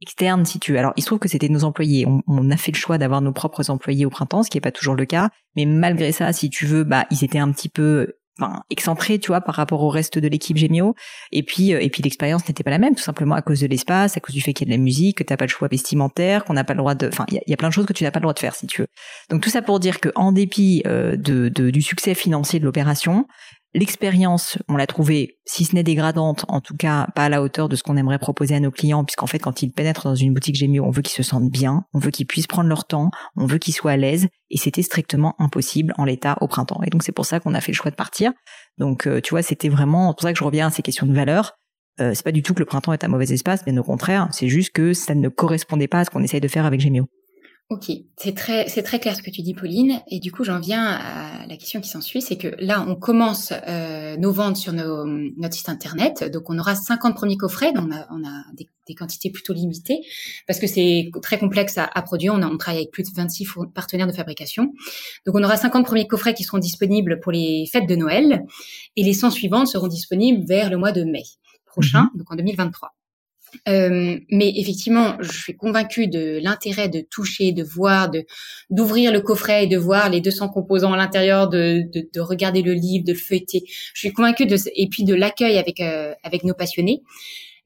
externes 0.00 0.44
si 0.44 0.58
tu 0.58 0.72
veux. 0.72 0.78
Alors 0.78 0.92
il 0.96 1.02
se 1.02 1.06
trouve 1.06 1.18
que 1.18 1.28
c'était 1.28 1.48
nos 1.48 1.64
employés. 1.64 2.06
On, 2.26 2.50
a 2.50 2.56
fait 2.56 2.72
le 2.72 2.76
choix 2.76 2.98
d'avoir 2.98 3.20
nos 3.20 3.32
propres 3.32 3.70
employés 3.70 4.04
au 4.04 4.10
printemps, 4.10 4.42
ce 4.42 4.50
qui 4.50 4.58
est 4.58 4.62
pas 4.62 4.72
toujours 4.72 4.94
le 4.94 5.06
cas. 5.06 5.30
Mais 5.56 5.64
malgré 5.64 6.12
ça, 6.12 6.32
si 6.32 6.50
tu 6.50 6.66
veux, 6.66 6.84
bah 6.84 7.06
ils 7.10 7.24
étaient 7.24 7.38
un 7.38 7.52
petit 7.52 7.68
peu 7.68 8.14
enfin 8.40 8.62
excentrés, 8.70 9.18
tu 9.18 9.28
vois, 9.28 9.40
par 9.40 9.54
rapport 9.54 9.82
au 9.82 9.88
reste 9.88 10.18
de 10.18 10.28
l'équipe 10.28 10.56
Gémio. 10.56 10.94
Et 11.32 11.42
puis, 11.42 11.74
euh, 11.74 11.80
et 11.80 11.90
puis 11.90 12.02
l'expérience 12.02 12.46
n'était 12.48 12.64
pas 12.64 12.70
la 12.70 12.78
même, 12.78 12.94
tout 12.94 13.02
simplement 13.02 13.34
à 13.34 13.42
cause 13.42 13.60
de 13.60 13.66
l'espace, 13.66 14.16
à 14.16 14.20
cause 14.20 14.34
du 14.34 14.40
fait 14.40 14.52
qu'il 14.52 14.68
y 14.68 14.70
a 14.70 14.74
de 14.74 14.78
la 14.78 14.82
musique, 14.82 15.18
que 15.18 15.22
t'as 15.22 15.36
pas 15.36 15.44
le 15.44 15.50
choix 15.50 15.68
vestimentaire, 15.68 16.44
qu'on 16.44 16.54
n'a 16.54 16.64
pas 16.64 16.72
le 16.72 16.78
droit 16.78 16.94
de, 16.94 17.08
enfin, 17.08 17.26
il 17.30 17.40
y, 17.46 17.52
a 17.52 17.56
plein 17.56 17.68
de 17.68 17.74
choses 17.74 17.86
que 17.86 17.92
tu 17.92 18.04
n'as 18.04 18.10
pas 18.10 18.20
le 18.20 18.24
droit 18.24 18.34
de 18.34 18.38
faire, 18.38 18.54
si 18.54 18.66
tu 18.66 18.82
veux. 18.82 18.88
Donc 19.30 19.42
tout 19.42 19.50
ça 19.50 19.62
pour 19.62 19.80
dire 19.80 20.00
que, 20.00 20.08
en 20.14 20.32
dépit 20.32 20.82
euh, 20.86 21.16
de, 21.16 21.48
du 21.48 21.82
succès 21.82 22.14
financier 22.14 22.58
de 22.58 22.64
l'opération, 22.64 23.26
L'expérience, 23.74 24.58
on 24.68 24.76
l'a 24.76 24.86
trouvée, 24.86 25.38
si 25.46 25.64
ce 25.64 25.74
n'est 25.74 25.82
dégradante, 25.82 26.44
en 26.48 26.60
tout 26.60 26.76
cas 26.76 27.06
pas 27.14 27.24
à 27.24 27.28
la 27.30 27.42
hauteur 27.42 27.70
de 27.70 27.76
ce 27.76 27.82
qu'on 27.82 27.96
aimerait 27.96 28.18
proposer 28.18 28.54
à 28.54 28.60
nos 28.60 28.70
clients, 28.70 29.02
puisqu'en 29.02 29.26
fait 29.26 29.38
quand 29.38 29.62
ils 29.62 29.70
pénètrent 29.70 30.04
dans 30.04 30.14
une 30.14 30.34
boutique 30.34 30.56
Gémio, 30.56 30.84
on 30.84 30.90
veut 30.90 31.00
qu'ils 31.00 31.14
se 31.14 31.22
sentent 31.22 31.50
bien, 31.50 31.86
on 31.94 31.98
veut 31.98 32.10
qu'ils 32.10 32.26
puissent 32.26 32.46
prendre 32.46 32.68
leur 32.68 32.84
temps, 32.84 33.10
on 33.34 33.46
veut 33.46 33.56
qu'ils 33.56 33.72
soient 33.72 33.92
à 33.92 33.96
l'aise, 33.96 34.28
et 34.50 34.58
c'était 34.58 34.82
strictement 34.82 35.34
impossible 35.38 35.94
en 35.96 36.04
l'état 36.04 36.36
au 36.42 36.48
printemps. 36.48 36.82
Et 36.84 36.90
donc 36.90 37.02
c'est 37.02 37.12
pour 37.12 37.24
ça 37.24 37.40
qu'on 37.40 37.54
a 37.54 37.62
fait 37.62 37.72
le 37.72 37.76
choix 37.76 37.90
de 37.90 37.96
partir. 37.96 38.32
Donc 38.76 39.06
euh, 39.06 39.22
tu 39.22 39.30
vois, 39.30 39.42
c'était 39.42 39.70
vraiment 39.70 40.12
pour 40.12 40.20
ça 40.20 40.34
que 40.34 40.38
je 40.38 40.44
reviens 40.44 40.66
à 40.66 40.70
ces 40.70 40.82
questions 40.82 41.06
de 41.06 41.14
valeur. 41.14 41.54
Euh, 41.98 42.12
c'est 42.14 42.24
pas 42.24 42.32
du 42.32 42.42
tout 42.42 42.52
que 42.52 42.60
le 42.60 42.66
printemps 42.66 42.92
est 42.92 43.04
un 43.04 43.08
mauvais 43.08 43.32
espace, 43.32 43.64
bien 43.64 43.76
au 43.78 43.82
contraire, 43.82 44.28
c'est 44.32 44.48
juste 44.48 44.72
que 44.72 44.92
ça 44.92 45.14
ne 45.14 45.30
correspondait 45.30 45.88
pas 45.88 46.00
à 46.00 46.04
ce 46.04 46.10
qu'on 46.10 46.22
essaye 46.22 46.40
de 46.42 46.48
faire 46.48 46.66
avec 46.66 46.80
Gémio. 46.80 47.06
Ok, 47.70 47.90
c'est 48.18 48.34
très, 48.34 48.68
c'est 48.68 48.82
très 48.82 49.00
clair 49.00 49.16
ce 49.16 49.22
que 49.22 49.30
tu 49.30 49.40
dis, 49.40 49.54
Pauline. 49.54 50.02
Et 50.10 50.20
du 50.20 50.30
coup, 50.30 50.44
j'en 50.44 50.60
viens 50.60 50.84
à 50.84 51.46
la 51.46 51.56
question 51.56 51.80
qui 51.80 51.88
s'ensuit, 51.88 52.20
c'est 52.20 52.36
que 52.36 52.48
là, 52.58 52.84
on 52.86 52.96
commence 52.96 53.52
euh, 53.66 54.14
nos 54.18 54.30
ventes 54.30 54.58
sur 54.58 54.74
nos, 54.74 55.06
notre 55.06 55.54
site 55.54 55.70
internet. 55.70 56.30
Donc, 56.30 56.50
on 56.50 56.58
aura 56.58 56.74
50 56.74 57.14
premiers 57.14 57.38
coffrets. 57.38 57.72
Donc 57.72 57.88
on 57.88 57.94
a, 57.94 58.06
on 58.10 58.28
a 58.28 58.44
des, 58.52 58.68
quantités 58.94 59.30
plutôt 59.30 59.54
limitées 59.54 60.00
parce 60.46 60.58
que 60.58 60.66
c'est 60.66 61.10
très 61.22 61.38
complexe 61.38 61.78
à, 61.78 61.88
produire. 62.02 62.34
On, 62.34 62.42
a, 62.42 62.46
on 62.46 62.58
travaille 62.58 62.80
avec 62.80 62.90
plus 62.90 63.04
de 63.04 63.16
26 63.16 63.48
partenaires 63.74 64.06
de 64.06 64.12
fabrication. 64.12 64.74
Donc, 65.24 65.34
on 65.34 65.42
aura 65.42 65.56
50 65.56 65.86
premiers 65.86 66.06
coffrets 66.06 66.34
qui 66.34 66.44
seront 66.44 66.58
disponibles 66.58 67.20
pour 67.20 67.32
les 67.32 67.64
fêtes 67.72 67.88
de 67.88 67.96
Noël 67.96 68.42
et 68.96 69.02
les 69.02 69.14
100 69.14 69.30
suivantes 69.30 69.68
seront 69.68 69.88
disponibles 69.88 70.44
vers 70.46 70.68
le 70.68 70.76
mois 70.76 70.92
de 70.92 71.04
mai 71.04 71.22
prochain, 71.72 72.10
mhm. 72.12 72.18
donc 72.18 72.32
en 72.32 72.36
2023. 72.36 72.94
Euh, 73.68 74.18
mais 74.30 74.52
effectivement, 74.56 75.16
je 75.20 75.32
suis 75.32 75.56
convaincue 75.56 76.08
de 76.08 76.40
l'intérêt 76.42 76.88
de 76.88 77.00
toucher, 77.00 77.52
de 77.52 77.62
voir, 77.62 78.10
de 78.10 78.24
d'ouvrir 78.70 79.12
le 79.12 79.20
coffret 79.20 79.64
et 79.64 79.66
de 79.66 79.76
voir 79.76 80.08
les 80.08 80.20
200 80.20 80.48
composants 80.48 80.92
à 80.92 80.96
l'intérieur, 80.96 81.48
de, 81.48 81.82
de, 81.92 82.08
de, 82.12 82.20
regarder 82.20 82.62
le 82.62 82.72
livre, 82.72 83.04
de 83.04 83.12
le 83.12 83.18
feuilleter. 83.18 83.62
Je 83.94 84.00
suis 84.00 84.12
convaincue 84.12 84.46
de 84.46 84.56
et 84.74 84.88
puis 84.88 85.04
de 85.04 85.14
l'accueil 85.14 85.58
avec 85.58 85.80
euh, 85.80 86.14
avec 86.22 86.44
nos 86.44 86.54
passionnés. 86.54 87.02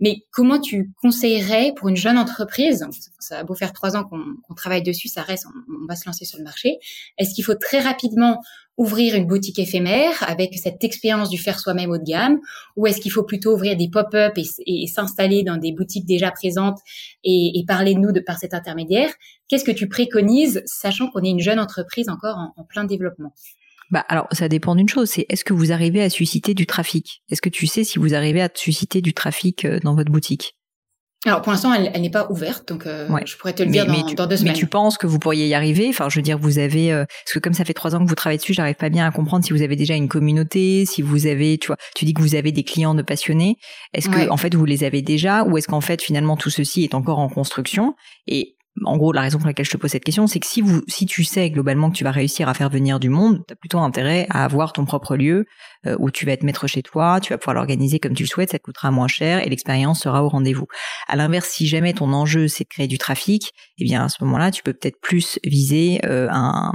Mais 0.01 0.19
comment 0.31 0.61
tu 0.61 0.93
conseillerais 1.01 1.73
pour 1.77 1.89
une 1.89 1.97
jeune 1.97 2.19
entreprise, 2.19 2.87
ça 3.19 3.39
a 3.39 3.45
beau 3.45 3.55
faire 3.55 3.73
trois 3.73 3.97
ans 3.97 4.05
qu'on 4.05 4.55
travaille 4.55 4.83
dessus, 4.83 5.09
ça 5.09 5.23
reste, 5.23 5.47
on, 5.69 5.87
va 5.87 5.97
se 5.97 6.07
lancer 6.07 6.25
sur 6.25 6.39
le 6.39 6.45
marché. 6.45 6.79
Est-ce 7.19 7.35
qu'il 7.35 7.45
faut 7.45 7.55
très 7.55 7.81
rapidement 7.81 8.41
ouvrir 8.77 9.15
une 9.15 9.27
boutique 9.27 9.59
éphémère 9.59 10.13
avec 10.29 10.55
cette 10.55 10.85
expérience 10.85 11.31
du 11.31 11.39
faire 11.39 11.59
soi-même 11.59 11.91
haut 11.91 11.97
de 11.97 12.05
gamme, 12.05 12.41
ou 12.77 12.87
est-ce 12.87 13.01
qu'il 13.01 13.11
faut 13.11 13.23
plutôt 13.23 13.55
ouvrir 13.55 13.75
des 13.75 13.89
pop-up 13.89 14.35
et, 14.37 14.87
s'installer 14.87 15.43
dans 15.45 15.57
des 15.57 15.73
boutiques 15.73 16.05
déjà 16.05 16.31
présentes 16.31 16.79
et, 17.25 17.65
parler 17.67 17.95
de 17.95 18.01
nous 18.01 18.13
par 18.27 18.39
cet 18.39 18.53
intermédiaire? 18.53 19.11
Qu'est-ce 19.49 19.65
que 19.65 19.73
tu 19.73 19.89
préconises, 19.89 20.63
sachant 20.67 21.09
qu'on 21.11 21.23
est 21.23 21.31
une 21.31 21.41
jeune 21.41 21.59
entreprise 21.59 22.11
encore 22.11 22.37
en 22.57 22.65
plein 22.65 22.85
développement? 22.85 23.33
Bah 23.91 24.05
alors 24.09 24.27
ça 24.33 24.49
dépend 24.49 24.75
d'une 24.75 24.89
chose, 24.89 25.11
c'est 25.11 25.27
est-ce 25.29 25.45
que 25.45 25.53
vous 25.53 25.73
arrivez 25.73 26.03
à 26.03 26.11
susciter 26.11 26.55
du 26.55 26.67
trafic? 26.67 27.23
Est-ce 27.31 27.41
que 27.41 27.49
tu 27.49 27.67
sais 27.67 27.85
si 27.85 27.99
vous 27.99 28.15
arrivez 28.15 28.43
à 28.43 28.49
susciter 28.53 29.01
du 29.01 29.15
trafic 29.15 29.65
euh, 29.65 29.79
dans 29.83 29.95
votre 29.95 30.11
boutique? 30.11 30.57
Alors 31.25 31.43
pour 31.43 31.51
l'instant, 31.51 31.73
elle, 31.75 32.01
n'est 32.01 32.11
pas 32.11 32.29
ouverte, 32.31 32.69
donc 32.69 32.87
euh, 32.87 33.09
je 33.25 33.37
pourrais 33.37 33.53
te 33.53 33.63
le 33.63 33.71
dire 33.71 33.87
dans, 33.87 34.27
deux 34.27 34.37
semaines. 34.37 34.53
Mais 34.53 34.59
tu 34.59 34.67
penses 34.67 34.97
que 34.97 35.09
vous 35.09 35.19
pourriez 35.19 35.49
y 35.49 35.55
arriver? 35.55 35.89
Enfin, 35.89 36.09
je 36.09 36.17
veux 36.17 36.23
dire, 36.23 36.39
vous 36.39 36.59
avez 36.59 36.93
euh, 36.93 37.05
parce 37.25 37.35
que 37.35 37.39
comme 37.41 37.55
ça 37.55 37.65
fait 37.65 37.75
trois 37.75 37.97
ans 37.97 38.05
que 38.05 38.09
vous 38.09 38.15
travaillez 38.15 38.39
dessus, 38.39 38.55
j'arrive 38.55 38.77
pas 38.77 38.91
bien 38.91 39.07
à 39.07 39.11
comprendre 39.11 39.45
si 39.45 39.53
vous 39.53 39.63
avez 39.63 39.75
déjà 39.75 39.95
une 39.95 40.09
communauté, 40.09 40.85
si 40.87 41.03
vous 41.03 41.27
avez, 41.27 41.59
tu 41.59 41.69
vois, 41.69 41.79
tu 41.97 42.05
dis 42.05 42.15
que 42.15 42.23
vous 42.23 42.37
avez 42.37 42.53
des 42.53 42.63
clients 42.63 42.95
de 42.95 43.03
passionnés. 43.03 43.57
Est-ce 43.93 44.09
que 44.09 44.31
en 44.31 44.37
fait 44.37 44.55
vous 44.55 44.67
les 44.67 44.85
avez 44.85 45.03
déjà, 45.03 45.43
ou 45.43 45.59
est-ce 45.59 45.67
qu'en 45.67 45.81
fait 45.81 46.01
finalement 46.01 46.37
tout 46.37 46.51
ceci 46.51 46.85
est 46.85 46.95
encore 46.95 47.19
en 47.19 47.29
construction? 47.29 47.97
Et 48.29 48.56
en 48.85 48.97
gros, 48.97 49.13
la 49.13 49.23
raison 49.23 49.39
pour 49.39 49.47
laquelle 49.47 49.65
je 49.65 49.71
te 49.71 49.77
pose 49.77 49.91
cette 49.91 50.05
question, 50.05 50.27
c'est 50.27 50.41
que 50.41 50.47
si 50.47 50.61
vous, 50.61 50.83
si 50.87 51.07
tu 51.07 51.25
sais 51.25 51.51
globalement 51.51 51.91
que 51.91 51.97
tu 51.97 52.05
vas 52.05 52.11
réussir 52.11 52.49
à 52.49 52.55
faire 52.55 52.69
venir 52.69 53.01
du 53.01 53.09
monde, 53.09 53.43
tu 53.47 53.53
as 53.53 53.57
plutôt 53.57 53.79
intérêt 53.79 54.27
à 54.31 54.45
avoir 54.45 54.73
ton 54.73 54.85
propre 54.85 55.17
lieu 55.17 55.47
euh, 55.87 55.97
où 55.99 56.11
tu 56.11 56.27
vas 56.27 56.33
être 56.33 56.43
maître 56.43 56.67
chez 56.67 56.83
toi, 56.83 57.21
tu 57.21 57.33
vas 57.33 57.39
pouvoir 57.39 57.55
l'organiser 57.55 57.99
comme 57.99 58.15
tu 58.15 58.25
le 58.25 58.29
souhaites, 58.29 58.51
ça 58.51 58.59
te 58.59 58.63
coûtera 58.63 58.91
moins 58.91 59.09
cher 59.09 59.45
et 59.45 59.49
l'expérience 59.49 60.01
sera 60.01 60.23
au 60.23 60.29
rendez-vous. 60.29 60.67
À 61.09 61.17
l'inverse, 61.17 61.49
si 61.49 61.67
jamais 61.67 61.95
ton 61.95 62.13
enjeu 62.13 62.49
c'est 62.49 62.65
de 62.65 62.69
créer 62.69 62.87
du 62.87 62.99
trafic, 62.99 63.53
eh 63.79 63.85
bien 63.85 64.05
à 64.05 64.09
ce 64.09 64.23
moment-là, 64.25 64.51
tu 64.51 64.63
peux 64.63 64.73
peut-être 64.73 65.01
plus 65.01 65.39
viser 65.45 66.01
euh, 66.05 66.29
un 66.31 66.73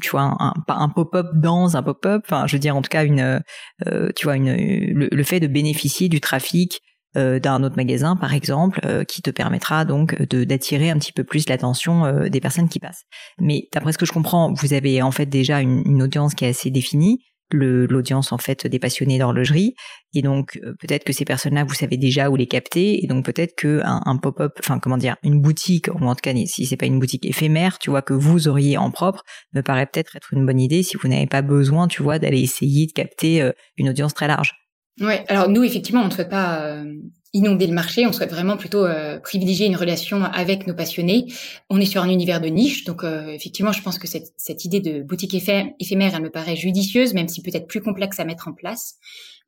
tu 0.00 0.10
vois 0.10 0.36
un, 0.68 0.88
pop-up 0.90 1.26
dans 1.34 1.76
un 1.76 1.82
pop-up 1.82 2.22
enfin 2.24 2.46
je 2.46 2.54
veux 2.54 2.60
dire 2.60 2.76
en 2.76 2.82
tout 2.82 2.88
cas 2.88 3.04
une 3.04 3.42
euh, 3.86 4.10
tu 4.14 4.26
vois 4.26 4.36
une 4.36 4.54
le, 4.54 5.22
fait 5.24 5.40
de 5.40 5.48
bénéficier 5.48 6.08
du 6.08 6.20
trafic 6.20 6.80
d'un 7.18 7.62
autre 7.62 7.76
magasin, 7.76 8.16
par 8.16 8.34
exemple, 8.34 8.80
euh, 8.84 9.04
qui 9.04 9.22
te 9.22 9.30
permettra 9.30 9.84
donc 9.84 10.20
de 10.20 10.44
d'attirer 10.44 10.90
un 10.90 10.98
petit 10.98 11.12
peu 11.12 11.24
plus 11.24 11.48
l'attention 11.48 12.04
euh, 12.04 12.28
des 12.28 12.40
personnes 12.40 12.68
qui 12.68 12.78
passent. 12.78 13.04
Mais 13.38 13.68
d'après 13.72 13.92
ce 13.92 13.98
que 13.98 14.06
je 14.06 14.12
comprends, 14.12 14.52
vous 14.52 14.72
avez 14.72 15.02
en 15.02 15.10
fait 15.10 15.26
déjà 15.26 15.60
une, 15.60 16.02
audience 16.02 16.34
qui 16.34 16.44
est 16.44 16.48
assez 16.48 16.70
définie, 16.70 17.18
l'audience 17.50 18.30
en 18.30 18.38
fait 18.38 18.66
des 18.66 18.78
passionnés 18.78 19.18
d'horlogerie, 19.18 19.74
et 20.14 20.22
donc 20.22 20.60
peut-être 20.80 21.02
que 21.02 21.12
ces 21.12 21.24
personnes-là, 21.24 21.64
vous 21.64 21.74
savez 21.74 21.96
déjà 21.96 22.30
où 22.30 22.36
les 22.36 22.46
capter, 22.46 23.02
et 23.02 23.06
donc 23.06 23.24
peut-être 23.24 23.54
que 23.56 23.80
un, 23.84 24.16
pop-up, 24.16 24.52
enfin 24.60 24.78
comment 24.78 24.96
dire, 24.98 25.16
une 25.22 25.40
boutique, 25.40 25.88
ou 25.88 26.04
en 26.04 26.14
tout 26.14 26.20
cas 26.22 26.34
si 26.46 26.66
c'est 26.66 26.76
pas 26.76 26.86
une 26.86 27.00
boutique 27.00 27.26
éphémère, 27.26 27.78
tu 27.78 27.90
vois 27.90 28.02
que 28.02 28.14
vous 28.14 28.48
auriez 28.48 28.76
en 28.78 28.90
propre, 28.90 29.24
me 29.54 29.62
paraît 29.62 29.86
peut-être 29.86 30.14
être 30.14 30.32
une 30.32 30.46
bonne 30.46 30.60
idée 30.60 30.82
si 30.82 30.96
vous 30.96 31.08
n'avez 31.08 31.26
pas 31.26 31.42
besoin, 31.42 31.88
tu 31.88 32.02
vois, 32.02 32.18
d'aller 32.18 32.40
essayer 32.40 32.86
de 32.86 32.92
capter 32.92 33.50
une 33.76 33.88
audience 33.88 34.14
très 34.14 34.28
large. 34.28 34.54
Ouais, 35.00 35.24
alors 35.28 35.48
nous 35.48 35.62
effectivement, 35.62 36.02
on 36.02 36.06
ne 36.06 36.10
souhaite 36.10 36.28
pas 36.28 36.60
euh, 36.60 36.94
inonder 37.32 37.66
le 37.66 37.74
marché, 37.74 38.06
on 38.06 38.12
souhaite 38.12 38.30
vraiment 38.30 38.56
plutôt 38.56 38.84
euh, 38.84 39.18
privilégier 39.20 39.66
une 39.66 39.76
relation 39.76 40.24
avec 40.24 40.66
nos 40.66 40.74
passionnés. 40.74 41.26
On 41.70 41.80
est 41.80 41.86
sur 41.86 42.02
un 42.02 42.08
univers 42.08 42.40
de 42.40 42.48
niche, 42.48 42.84
donc 42.84 43.04
euh, 43.04 43.28
effectivement, 43.28 43.72
je 43.72 43.82
pense 43.82 43.98
que 43.98 44.08
cette, 44.08 44.32
cette 44.36 44.64
idée 44.64 44.80
de 44.80 45.02
boutique 45.02 45.34
éphémère, 45.34 46.14
elle 46.14 46.22
me 46.22 46.30
paraît 46.30 46.56
judicieuse, 46.56 47.14
même 47.14 47.28
si 47.28 47.42
peut-être 47.42 47.66
plus 47.66 47.80
complexe 47.80 48.18
à 48.18 48.24
mettre 48.24 48.48
en 48.48 48.52
place. 48.52 48.96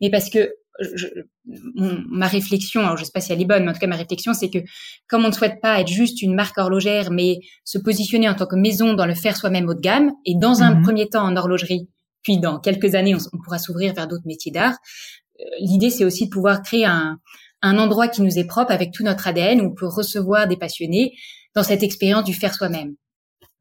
Mais 0.01 0.11
parce 0.11 0.31
que 0.31 0.53
je, 0.81 1.07
ma 1.45 2.27
réflexion, 2.27 2.81
alors 2.81 2.97
je 2.97 3.05
sais 3.05 3.11
pas 3.13 3.21
si 3.21 3.33
elle 3.33 3.41
est 3.41 3.47
bonne, 3.47 3.65
mais 3.65 3.71
en 3.71 3.73
tout 3.73 3.81
cas 3.81 3.87
ma 3.87 3.97
réflexion, 3.97 4.33
c'est 4.35 4.51
que 4.51 4.59
comme 5.09 5.25
on 5.25 5.29
ne 5.29 5.33
souhaite 5.33 5.61
pas 5.61 5.81
être 5.81 5.89
juste 5.89 6.23
une 6.23 6.35
marque 6.35 6.57
horlogère, 6.59 7.11
mais 7.11 7.41
se 7.65 7.79
positionner 7.79 8.29
en 8.29 8.35
tant 8.35 8.47
que 8.47 8.57
maison 8.57 8.95
dans 8.95 9.07
le 9.07 9.15
faire 9.15 9.37
soi-même 9.37 9.69
haut 9.69 9.75
de 9.75 9.81
gamme, 9.81 10.13
et 10.25 10.35
dans 10.37 10.63
un 10.63 10.77
mhm. 10.77 10.83
premier 10.83 11.09
temps 11.09 11.25
en 11.25 11.37
horlogerie, 11.37 11.89
puis 12.23 12.39
dans 12.39 12.59
quelques 12.59 12.95
années 12.95 13.15
on, 13.15 13.39
pourra 13.39 13.59
s'ouvrir 13.59 13.95
vers 13.95 14.07
d'autres 14.07 14.27
métiers 14.27 14.53
d'art. 14.53 14.77
Euh, 15.40 15.44
l'idée, 15.61 15.90
c'est 15.90 16.05
aussi 16.05 16.26
de 16.26 16.31
pouvoir 16.31 16.62
créer 16.62 16.85
un, 16.85 17.18
endroit 17.62 18.09
qui 18.09 18.22
nous 18.22 18.38
est 18.38 18.46
propre 18.46 18.72
avec 18.72 18.92
tout 18.92 19.05
notre 19.05 19.29
ADN 19.29 19.61
où 19.61 19.66
on 19.66 19.74
peut 19.74 19.87
recevoir 19.87 20.48
des 20.48 20.57
passionnés 20.57 21.12
dans 21.55 21.62
cette 21.62 21.83
expérience 21.83 22.24
du 22.24 22.35
faire 22.35 22.55
soi-même. 22.55 22.94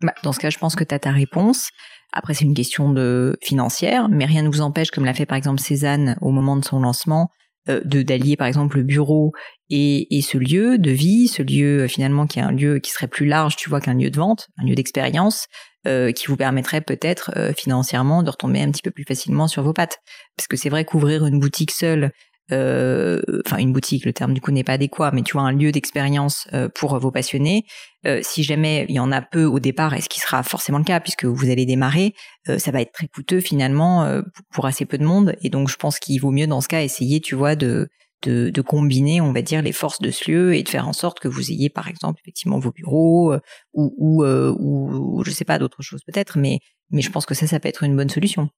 Bah, 0.02 0.14
dans 0.24 0.32
ce 0.32 0.40
cas, 0.40 0.50
je 0.50 0.58
pense 0.58 0.76
que 0.76 0.84
tu 0.84 0.96
as 0.96 1.00
ta 1.00 1.12
réponse. 1.12 1.70
Après, 2.14 2.34
c'est 2.34 2.46
une 2.46 2.54
question 2.54 2.92
de 2.92 3.38
financière, 3.42 4.08
mais 4.10 4.26
rien 4.26 4.44
ne 4.44 4.48
vous 4.48 4.62
empêche, 4.62 4.92
comme 4.92 5.06
l'a 5.06 5.14
fait 5.14 5.26
par 5.26 5.38
exemple 5.38 5.60
Cézanne 5.60 6.18
au 6.22 6.32
moment 6.32 6.56
de 6.56 6.64
son 6.64 6.80
lancement, 6.80 7.30
euh, 7.68 7.82
de 7.84 8.02
d'allier 8.02 8.38
par 8.38 8.48
exemple 8.48 8.78
le 8.78 8.84
bureau 8.84 9.34
et, 9.70 10.18
et, 10.18 10.22
ce 10.22 10.38
lieu 10.38 10.78
de 10.78 10.92
vie, 10.92 11.28
ce 11.28 11.44
lieu 11.44 11.88
finalement 11.88 12.26
qui 12.26 12.40
est 12.40 12.42
un 12.42 12.52
lieu 12.52 12.80
qui 12.80 12.92
serait 12.92 13.08
plus 13.08 13.26
large, 13.26 13.58
tu 13.58 13.70
vois, 13.70 13.82
qu'un 13.82 13.94
lieu 13.94 14.10
de 14.10 14.18
vente, 14.18 14.48
un 14.58 14.66
lieu 14.66 14.76
d'expérience, 14.76 15.48
euh, 15.88 16.12
qui 16.12 16.28
vous 16.28 16.36
permettrait 16.36 16.82
peut-être 16.82 17.32
euh, 17.38 17.54
financièrement 17.54 18.24
de 18.24 18.30
retomber 18.30 18.62
un 18.62 18.72
petit 18.72 18.82
peu 18.82 18.92
plus 18.92 19.06
facilement 19.06 19.48
sur 19.48 19.64
vos 19.64 19.74
pattes. 19.74 20.00
Parce 20.36 20.48
que 20.48 20.58
c'est 20.58 20.70
vrai 20.70 20.86
qu'ouvrir 20.86 21.26
une 21.26 21.40
boutique 21.40 21.72
seule 21.72 22.12
euh, 22.52 23.22
enfin 23.46 23.58
une 23.58 23.74
boutique, 23.74 24.06
le 24.06 24.14
terme 24.14 24.34
du 24.34 24.42
coup 24.42 24.52
n'est 24.52 24.64
pas 24.64 24.74
adéquat, 24.74 25.12
mais 25.14 25.22
tu 25.22 25.34
vois 25.34 25.44
un 25.44 25.52
lieu 25.52 25.72
d'expérience 25.72 26.48
euh, 26.54 26.68
pour 26.74 26.98
vos 26.98 27.12
passionnés. 27.12 27.66
Euh, 28.08 28.20
si 28.24 28.44
jamais 28.44 28.86
il 28.90 28.96
y 28.96 29.00
en 29.00 29.12
a 29.12 29.22
peu 29.22 29.46
au 29.46 29.60
départ, 29.60 29.94
et 29.94 30.02
ce 30.02 30.10
qui 30.10 30.20
sera 30.20 30.42
forcément 30.44 30.78
le 30.78 30.84
cas 30.84 31.00
puisque 31.00 31.26
vous 31.26 31.50
allez 31.50 31.66
démarrer, 31.66 32.14
ça 32.58 32.72
va 32.72 32.82
être 32.82 32.94
très 32.94 33.08
coûteux 33.08 33.42
finalement 33.42 34.22
pour 34.52 34.66
assez 34.66 34.86
peu 34.86 34.98
de 34.98 35.04
monde. 35.04 35.36
Et 35.44 35.50
donc 35.50 35.70
je 35.70 35.76
pense 35.76 36.00
qu'il 36.00 36.20
vaut 36.20 36.32
mieux 36.32 36.48
dans 36.48 36.62
ce 36.62 36.68
cas 36.68 36.82
essayer, 36.82 37.20
tu 37.20 37.36
vois, 37.36 37.56
de 37.56 37.90
de, 38.24 38.50
de, 38.50 38.62
combiner, 38.62 39.22
on 39.22 39.32
va 39.32 39.42
dire, 39.42 39.62
les 39.62 39.72
forces 39.72 40.02
de 40.02 40.12
ce 40.12 40.30
lieu 40.30 40.56
et 40.56 40.64
de 40.64 40.70
faire 40.70 40.88
en 40.88 40.94
sorte 40.94 41.20
que 41.20 41.28
vous 41.28 41.52
ayez, 41.52 41.70
par 41.70 41.88
exemple, 41.88 42.20
effectivement 42.24 42.60
vos 42.60 42.72
bureaux 42.72 43.36
ou, 43.74 43.94
ou, 43.98 44.26
ou, 44.26 45.24
je 45.24 45.32
sais 45.32 45.46
pas 45.46 45.60
d'autres 45.60 45.82
choses 45.82 46.02
peut-être, 46.06 46.38
mais 46.38 46.60
mais 46.92 47.02
je 47.02 47.12
pense 47.12 47.26
que 47.26 47.36
ça, 47.36 47.48
ça 47.48 47.60
peut 47.60 47.70
être 47.70 47.84
une 47.84 47.96
bonne 47.96 48.10
solution. 48.10 48.50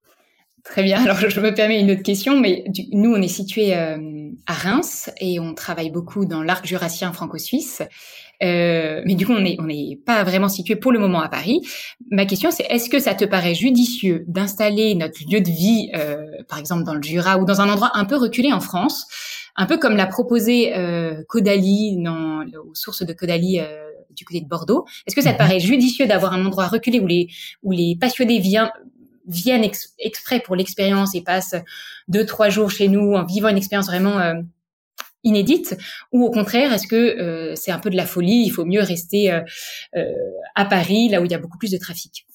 Très 0.63 0.84
bien. 0.84 1.02
Alors, 1.04 1.17
je 1.17 1.39
me 1.39 1.54
permets 1.54 1.80
une 1.80 1.91
autre 1.91 2.04
question, 2.04 2.39
mais 2.39 2.63
nous, 2.91 3.12
on 3.13 3.21
est 3.21 3.28
situé 3.28 3.76
euh, 3.76 4.30
à 4.45 4.54
Reims 4.54 5.10
et 5.19 5.39
on 5.39 5.54
travaille 5.54 5.89
beaucoup 5.89 6.26
dans 6.26 6.43
l'arc 6.43 6.65
jurassien 6.65 7.12
franco-suisse. 7.13 7.82
Euh, 8.43 9.02
mais 9.06 9.15
du 9.15 9.26
coup, 9.26 9.34
on 9.34 9.41
n'est 9.41 9.56
on 9.60 9.69
est 9.69 10.00
pas 10.04 10.24
vraiment 10.24 10.50
situé 10.50 10.76
pour 10.76 10.91
le 10.91 11.00
moment 11.00 11.21
à 11.21 11.30
Paris. 11.30 11.62
Ma 12.10 12.26
question, 12.26 12.50
c'est 12.50 12.65
est-ce 12.69 12.89
que 12.89 13.00
ça 13.00 13.13
te 13.13 13.26
paraît 13.26 13.54
judicieux 13.54 14.24
d'installer 14.28 14.95
notre 14.95 15.19
lieu 15.30 15.41
de 15.41 15.50
vie, 15.50 15.91
euh, 15.95 16.26
par 16.50 16.58
exemple 16.58 16.84
dans 16.84 16.95
le 16.95 17.04
Jura 17.04 17.38
ou 17.38 17.45
dans 17.45 17.62
un 17.62 17.69
endroit 17.69 17.91
un 17.93 18.06
peu 18.06 18.15
reculé 18.15 18.52
en 18.52 18.60
France, 18.60 19.06
un 19.56 19.66
peu 19.66 19.78
comme 19.78 19.96
l'a 19.96 20.08
proposé 20.08 20.76
euh, 20.76 21.24
Caudalie, 21.28 21.98
dans, 21.98 22.46
aux 22.66 22.76
sources 22.76 23.04
de 23.04 23.14
Caudalie 23.14 23.60
euh, 23.60 23.92
du 24.16 24.26
côté 24.26 24.42
de 24.42 24.48
Bordeaux. 24.48 24.86
Est-ce 25.08 25.16
que 25.16 25.22
ça 25.22 25.30
te 25.30 25.36
mhm. 25.36 25.40
paraît 25.40 25.60
judicieux 25.60 26.08
d'avoir 26.08 26.34
un 26.34 26.46
endroit 26.46 26.68
reculé 26.68 27.00
où 27.00 27.08
les 27.08 27.28
où 27.64 27.72
les 27.72 27.98
passionnés 28.00 28.40
viennent 28.40 28.72
viennent 29.28 29.68
exprès 30.00 30.40
pour 30.40 30.56
l'expérience 30.56 31.16
et 31.16 31.22
passent 31.22 31.56
deux 32.08 32.26
trois 32.26 32.50
jours 32.50 32.72
chez 32.72 32.88
nous 32.88 33.14
en 33.14 33.24
vivant 33.24 33.50
une 33.50 33.58
expérience 33.58 33.88
vraiment 33.88 34.20
euh, 34.20 34.36
inédite? 35.24 35.78
Ou 36.12 36.26
au 36.26 36.32
contraire 36.32 36.74
est-ce 36.74 36.88
que 36.88 36.96
euh, 36.96 37.56
c'est 37.56 37.72
un 37.72 37.80
peu 37.80 37.90
de 37.90 37.98
la 37.98 38.06
folie 38.06 38.44
il 38.46 38.50
faut 38.50 38.66
mieux 38.66 38.82
rester 38.82 39.32
euh, 39.32 40.14
à 40.56 40.66
Paris 40.66 41.10
là 41.10 41.22
où 41.22 41.26
il 41.26 41.32
y 41.32 41.36
a 41.36 41.40
beaucoup 41.40 41.58
plus 41.58 41.72
de 41.72 41.78
trafic? 41.78 42.26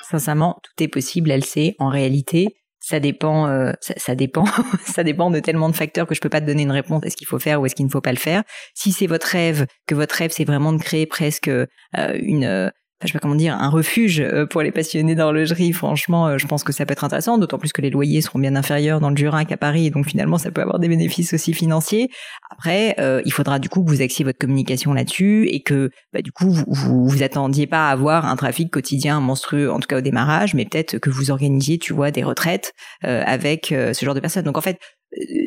Sincèrement 0.00 0.58
tout 0.62 0.82
est 0.82 0.88
possible 0.88 1.30
elle 1.30 1.44
sait 1.44 1.74
en 1.78 1.88
réalité 1.88 2.57
ça 2.80 3.00
dépend 3.00 3.72
ça, 3.80 4.14
dépend. 4.14 4.44
Ça 4.84 5.04
dépend 5.04 5.30
de 5.30 5.40
tellement 5.40 5.68
de 5.68 5.76
facteurs 5.76 6.06
que 6.06 6.14
je 6.14 6.20
peux 6.20 6.28
pas 6.28 6.40
te 6.40 6.46
donner 6.46 6.62
une 6.62 6.72
réponse 6.72 7.04
est-ce 7.04 7.16
qu'il 7.16 7.26
faut 7.26 7.38
faire 7.38 7.60
ou 7.60 7.66
est-ce 7.66 7.74
qu'il 7.74 7.84
ne 7.86 7.90
faut 7.90 8.00
pas 8.00 8.12
le 8.12 8.18
faire. 8.18 8.42
Si 8.74 8.92
c'est 8.92 9.06
votre 9.06 9.26
rêve 9.26 9.66
que 9.86 9.94
votre 9.94 10.14
rêve 10.14 10.30
c'est 10.32 10.44
vraiment 10.44 10.72
de 10.72 10.82
créer 10.82 11.06
presque 11.06 11.50
une 11.94 12.70
je 13.02 13.06
sais 13.06 13.12
pas 13.12 13.20
comment 13.20 13.36
dire, 13.36 13.54
un 13.54 13.68
refuge 13.68 14.20
euh, 14.20 14.44
pour 14.44 14.60
les 14.62 14.72
passionnés 14.72 15.14
d'horlogerie. 15.14 15.72
Franchement, 15.72 16.26
euh, 16.26 16.38
je 16.38 16.46
pense 16.48 16.64
que 16.64 16.72
ça 16.72 16.84
peut 16.84 16.92
être 16.92 17.04
intéressant, 17.04 17.38
d'autant 17.38 17.58
plus 17.58 17.72
que 17.72 17.80
les 17.80 17.90
loyers 17.90 18.20
seront 18.20 18.40
bien 18.40 18.56
inférieurs 18.56 19.00
dans 19.00 19.10
le 19.10 19.16
Jura 19.16 19.44
qu'à 19.44 19.56
Paris, 19.56 19.90
donc 19.90 20.06
finalement, 20.06 20.36
ça 20.36 20.50
peut 20.50 20.62
avoir 20.62 20.80
des 20.80 20.88
bénéfices 20.88 21.32
aussi 21.32 21.54
financiers. 21.54 22.10
Après, 22.50 22.96
euh, 22.98 23.22
il 23.24 23.32
faudra 23.32 23.60
du 23.60 23.68
coup 23.68 23.84
que 23.84 23.90
vous 23.90 24.02
axiez 24.02 24.24
votre 24.24 24.38
communication 24.38 24.92
là-dessus 24.92 25.46
et 25.48 25.62
que, 25.62 25.90
bah, 26.12 26.22
du 26.22 26.32
coup, 26.32 26.50
vous, 26.50 26.64
vous, 26.68 27.22
attendiez 27.22 27.68
pas 27.68 27.88
à 27.88 27.92
avoir 27.92 28.26
un 28.26 28.36
trafic 28.36 28.70
quotidien 28.70 29.20
monstrueux, 29.20 29.70
en 29.70 29.78
tout 29.78 29.86
cas 29.86 29.98
au 29.98 30.00
démarrage, 30.00 30.54
mais 30.54 30.64
peut-être 30.64 30.98
que 30.98 31.10
vous 31.10 31.30
organisiez, 31.30 31.78
tu 31.78 31.92
vois, 31.92 32.10
des 32.10 32.22
retraites 32.22 32.72
avec 33.02 33.66
ce 33.68 34.04
genre 34.04 34.14
de 34.14 34.20
personnes. 34.20 34.44
Donc 34.44 34.56
en 34.56 34.60
fait, 34.60 34.78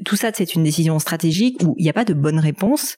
tout 0.06 0.16
ça, 0.16 0.32
c'est 0.34 0.54
une 0.56 0.64
décision 0.64 1.00
stratégique 1.00 1.62
où 1.64 1.76
il 1.78 1.84
n'y 1.84 1.90
a 1.90 1.94
pas 1.94 2.04
de 2.04 2.14
bonne 2.14 2.40
réponse. 2.40 2.98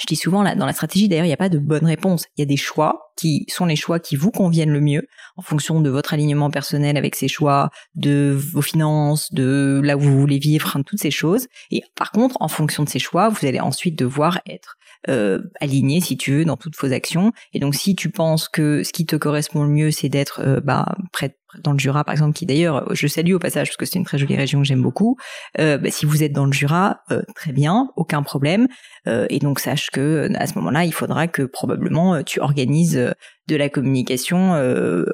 Je 0.00 0.06
dis 0.06 0.16
souvent, 0.16 0.42
là, 0.42 0.54
dans 0.54 0.66
la 0.66 0.72
stratégie, 0.72 1.08
d'ailleurs, 1.08 1.26
il 1.26 1.28
n'y 1.28 1.34
a 1.34 1.38
pas 1.38 1.50
de 1.50 1.58
bonne 1.58 1.84
réponse. 1.84 2.26
Il 2.36 2.40
y 2.40 2.42
a 2.42 2.46
des 2.46 2.56
choix 2.56 3.12
qui 3.16 3.44
sont 3.48 3.66
les 3.66 3.76
choix 3.76 4.00
qui 4.00 4.16
vous 4.16 4.30
conviennent 4.30 4.72
le 4.72 4.80
mieux 4.80 5.06
en 5.36 5.42
fonction 5.42 5.80
de 5.80 5.90
votre 5.90 6.14
alignement 6.14 6.50
personnel 6.50 6.96
avec 6.96 7.14
ces 7.14 7.28
choix, 7.28 7.70
de 7.94 8.34
vos 8.52 8.62
finances, 8.62 9.32
de 9.32 9.80
là 9.84 9.96
où 9.96 10.00
vous 10.00 10.18
voulez 10.18 10.38
vivre, 10.38 10.78
toutes 10.86 11.00
ces 11.00 11.10
choses. 11.10 11.46
Et 11.70 11.82
par 11.94 12.10
contre, 12.10 12.36
en 12.40 12.48
fonction 12.48 12.84
de 12.84 12.88
ces 12.88 12.98
choix, 12.98 13.28
vous 13.28 13.46
allez 13.46 13.60
ensuite 13.60 13.98
devoir 13.98 14.40
être 14.46 14.76
euh, 15.08 15.40
aligné, 15.60 16.00
si 16.00 16.16
tu 16.16 16.32
veux, 16.32 16.44
dans 16.44 16.56
toutes 16.56 16.76
vos 16.80 16.92
actions. 16.92 17.32
Et 17.52 17.58
donc, 17.58 17.74
si 17.74 17.94
tu 17.94 18.10
penses 18.10 18.48
que 18.48 18.82
ce 18.82 18.92
qui 18.92 19.04
te 19.04 19.16
correspond 19.16 19.64
le 19.64 19.68
mieux, 19.68 19.90
c'est 19.90 20.08
d'être 20.08 20.40
euh, 20.40 20.60
bah, 20.60 20.94
dans 21.62 21.72
le 21.72 21.78
Jura, 21.78 22.04
par 22.04 22.12
exemple, 22.12 22.34
qui 22.34 22.46
d'ailleurs, 22.46 22.86
je 22.94 23.06
salue 23.06 23.32
au 23.32 23.38
passage 23.38 23.68
parce 23.68 23.76
que 23.76 23.86
c'est 23.86 23.98
une 23.98 24.04
très 24.04 24.18
jolie 24.18 24.36
région 24.36 24.60
que 24.60 24.66
j'aime 24.66 24.82
beaucoup. 24.82 25.16
Euh, 25.58 25.78
bah, 25.78 25.90
si 25.90 26.06
vous 26.06 26.22
êtes 26.22 26.32
dans 26.32 26.46
le 26.46 26.52
Jura, 26.52 27.00
euh, 27.10 27.22
très 27.34 27.52
bien, 27.52 27.90
aucun 27.96 28.22
problème. 28.22 28.68
Euh, 29.06 29.26
et 29.30 29.38
donc 29.38 29.60
sache 29.60 29.90
que 29.90 30.30
à 30.34 30.46
ce 30.46 30.54
moment-là, 30.58 30.84
il 30.84 30.92
faudra 30.92 31.28
que 31.28 31.42
probablement 31.42 32.22
tu 32.22 32.40
organises 32.40 33.12
de 33.48 33.56
la 33.56 33.68
communication 33.68 34.52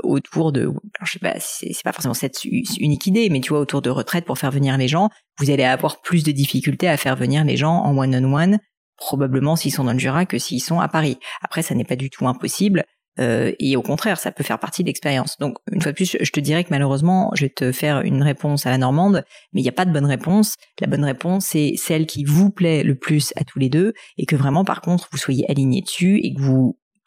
autour 0.02 0.52
de, 0.52 0.70
je 1.02 1.12
sais 1.12 1.18
pas, 1.18 1.34
c'est, 1.38 1.72
pas 1.82 1.92
forcément 1.92 2.14
cette 2.14 2.44
unique 2.44 3.06
idée, 3.06 3.30
mais 3.30 3.40
tu 3.40 3.50
vois, 3.50 3.60
autour 3.60 3.82
de 3.82 3.90
retraite 3.90 4.24
pour 4.24 4.38
faire 4.38 4.50
venir 4.50 4.76
les 4.76 4.88
gens, 4.88 5.08
vous 5.38 5.50
allez 5.50 5.64
avoir 5.64 6.00
plus 6.02 6.24
de 6.24 6.32
difficultés 6.32 6.88
à 6.88 6.96
faire 6.96 7.16
venir 7.16 7.44
les 7.44 7.56
gens 7.56 7.82
en 7.82 7.96
one-on-one 7.96 8.58
probablement 8.98 9.56
s'ils 9.56 9.72
sont 9.72 9.84
dans 9.84 9.92
le 9.92 9.98
Jura 9.98 10.26
que 10.26 10.38
s'ils 10.38 10.62
sont 10.62 10.80
à 10.80 10.88
Paris. 10.88 11.18
Après, 11.40 11.62
ça 11.62 11.74
n'est 11.74 11.84
pas 11.84 11.96
du 11.96 12.10
tout 12.10 12.26
impossible. 12.26 12.84
Euh, 13.18 13.52
et 13.58 13.76
au 13.76 13.82
contraire, 13.82 14.18
ça 14.18 14.32
peut 14.32 14.44
faire 14.44 14.58
partie 14.58 14.82
de 14.82 14.88
l'expérience. 14.88 15.38
Donc, 15.38 15.58
une 15.72 15.80
fois 15.80 15.92
de 15.92 15.96
plus, 15.96 16.16
je 16.20 16.30
te 16.30 16.40
dirais 16.40 16.64
que 16.64 16.70
malheureusement, 16.70 17.30
je 17.34 17.44
vais 17.44 17.50
te 17.50 17.72
faire 17.72 18.00
une 18.02 18.22
réponse 18.22 18.66
à 18.66 18.70
la 18.70 18.78
normande, 18.78 19.24
mais 19.52 19.60
il 19.60 19.64
n'y 19.64 19.68
a 19.68 19.72
pas 19.72 19.84
de 19.84 19.92
bonne 19.92 20.06
réponse. 20.06 20.54
La 20.80 20.86
bonne 20.86 21.04
réponse, 21.04 21.46
c'est 21.46 21.74
celle 21.76 22.06
qui 22.06 22.24
vous 22.24 22.50
plaît 22.50 22.82
le 22.82 22.94
plus 22.94 23.32
à 23.36 23.44
tous 23.44 23.58
les 23.58 23.68
deux, 23.68 23.92
et 24.16 24.26
que 24.26 24.36
vraiment, 24.36 24.64
par 24.64 24.80
contre, 24.80 25.08
vous 25.12 25.18
soyez 25.18 25.50
alignés 25.50 25.82
dessus 25.82 26.20
et 26.22 26.34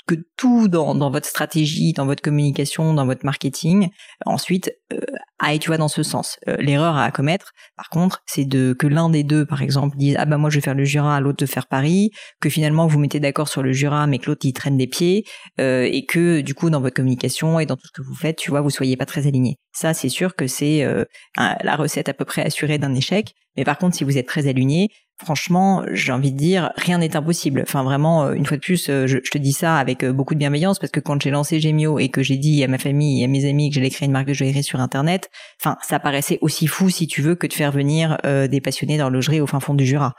que 0.08 0.16
tout 0.38 0.68
dans, 0.68 0.96
dans 0.96 1.12
votre 1.12 1.28
stratégie, 1.28 1.94
dans 1.94 2.06
votre 2.06 2.22
communication, 2.22 2.94
dans 2.94 3.06
votre 3.06 3.26
marketing, 3.26 3.90
ensuite 4.26 4.74
euh, 4.92 5.00
aille, 5.42 5.60
tu 5.60 5.68
vois, 5.68 5.78
dans 5.78 5.88
ce 5.88 6.04
sens. 6.04 6.38
Euh, 6.48 6.56
l'erreur 6.58 6.98
à 6.98 7.12
commettre, 7.12 7.52
par 7.76 7.90
contre, 7.90 8.22
c'est 8.26 8.46
de 8.46 8.76
que 8.78 8.88
l'un 8.88 9.10
des 9.10 9.24
deux, 9.24 9.46
par 9.46 9.62
exemple, 9.62 9.98
dise 9.98 10.16
ah 10.18 10.26
bah 10.26 10.38
moi 10.38 10.50
je 10.50 10.56
vais 10.56 10.62
faire 10.62 10.76
le 10.76 10.86
Jura, 10.86 11.20
l'autre 11.20 11.38
de 11.38 11.46
faire 11.46 11.68
Paris, 11.68 12.12
que 12.40 12.50
finalement 12.50 12.88
vous 12.88 13.00
mettez 13.00 13.20
d'accord 13.20 13.48
sur 13.48 13.64
le 13.64 13.72
Jura, 13.72 14.08
mais 14.08 14.20
que 14.20 14.28
l'autre 14.28 14.46
il 14.46 14.54
traîne 14.54 14.78
des 14.78 14.88
pieds, 14.88 15.26
euh, 15.60 15.88
et 15.92 16.06
que 16.06 16.42
du 16.42 16.54
coup 16.54 16.70
dans 16.70 16.82
votre 16.82 16.96
communication 16.96 17.60
et 17.60 17.66
dans 17.66 17.76
tout 17.76 17.88
ce 17.88 17.92
que 17.92 18.02
vous 18.02 18.16
faites, 18.16 18.38
tu 18.38 18.52
vois, 18.52 18.62
vous 18.62 18.70
soyez 18.70 18.98
pas 18.98 19.06
très 19.06 19.28
aligné. 19.28 19.58
Ça, 19.74 19.94
c'est 19.94 20.10
sûr 20.10 20.36
que 20.36 20.48
c'est 20.48 20.84
euh, 20.84 21.06
la 21.38 21.76
recette 21.76 22.10
à 22.10 22.14
peu 22.14 22.26
près 22.26 22.44
assurée 22.44 22.78
d'un 22.78 22.94
échec. 22.94 23.34
Mais 23.58 23.64
par 23.64 23.78
contre, 23.78 23.96
si 23.96 24.04
vous 24.04 24.18
êtes 24.18 24.28
très 24.28 24.48
aligné, 24.48 24.90
franchement, 25.24 25.84
j'ai 25.92 26.12
envie 26.12 26.32
de 26.32 26.38
dire, 26.38 26.72
rien 26.76 26.98
n'est 26.98 27.16
impossible. 27.16 27.62
Enfin, 27.64 27.84
vraiment, 27.84 28.26
euh, 28.26 28.34
une 28.34 28.46
fois 28.46 28.58
de 28.58 28.62
plus, 28.62 28.90
euh, 28.90 29.08
je, 29.08 29.18
te 29.18 29.38
dis 29.38 29.52
ça 29.52 29.78
avec 29.78 30.04
euh, 30.04 30.12
beaucoup 30.12 30.34
de 30.34 30.40
bienveillance 30.40 30.80
parce 30.80 30.92
que 30.92 31.00
quand 31.00 31.22
j'ai 31.22 31.32
lancé 31.32 31.60
Gemio 31.60 32.00
et 32.00 32.10
que 32.10 32.24
j'ai 32.24 32.38
dit 32.38 32.64
à 32.64 32.68
ma 32.68 32.78
famille 32.78 33.22
et 33.22 33.26
à 33.26 33.28
mes 33.28 33.48
amis 33.48 33.70
que 33.70 33.76
j'allais 33.76 33.90
créer 33.90 34.08
une 34.08 34.12
marque 34.12 34.28
de 34.28 34.34
joaillerie 34.34 34.64
sur 34.64 34.80
Internet, 34.80 35.30
enfin, 35.60 35.78
ça 35.82 36.00
paraissait 36.00 36.40
aussi 36.42 36.68
fou, 36.68 36.90
si 36.90 37.08
tu 37.08 37.22
veux, 37.22 37.36
que 37.36 37.48
de 37.48 37.54
faire 37.54 37.72
venir 37.72 38.18
des 38.24 38.62
passionnés 38.62 38.98
d'horlogerie 38.98 39.42
au 39.42 39.48
fin 39.48 39.60
fond 39.60 39.74
du 39.74 39.86
Jura. 39.86 40.16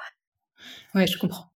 Ouais, 0.95 1.07
je 1.07 1.19
comprends. 1.19 1.47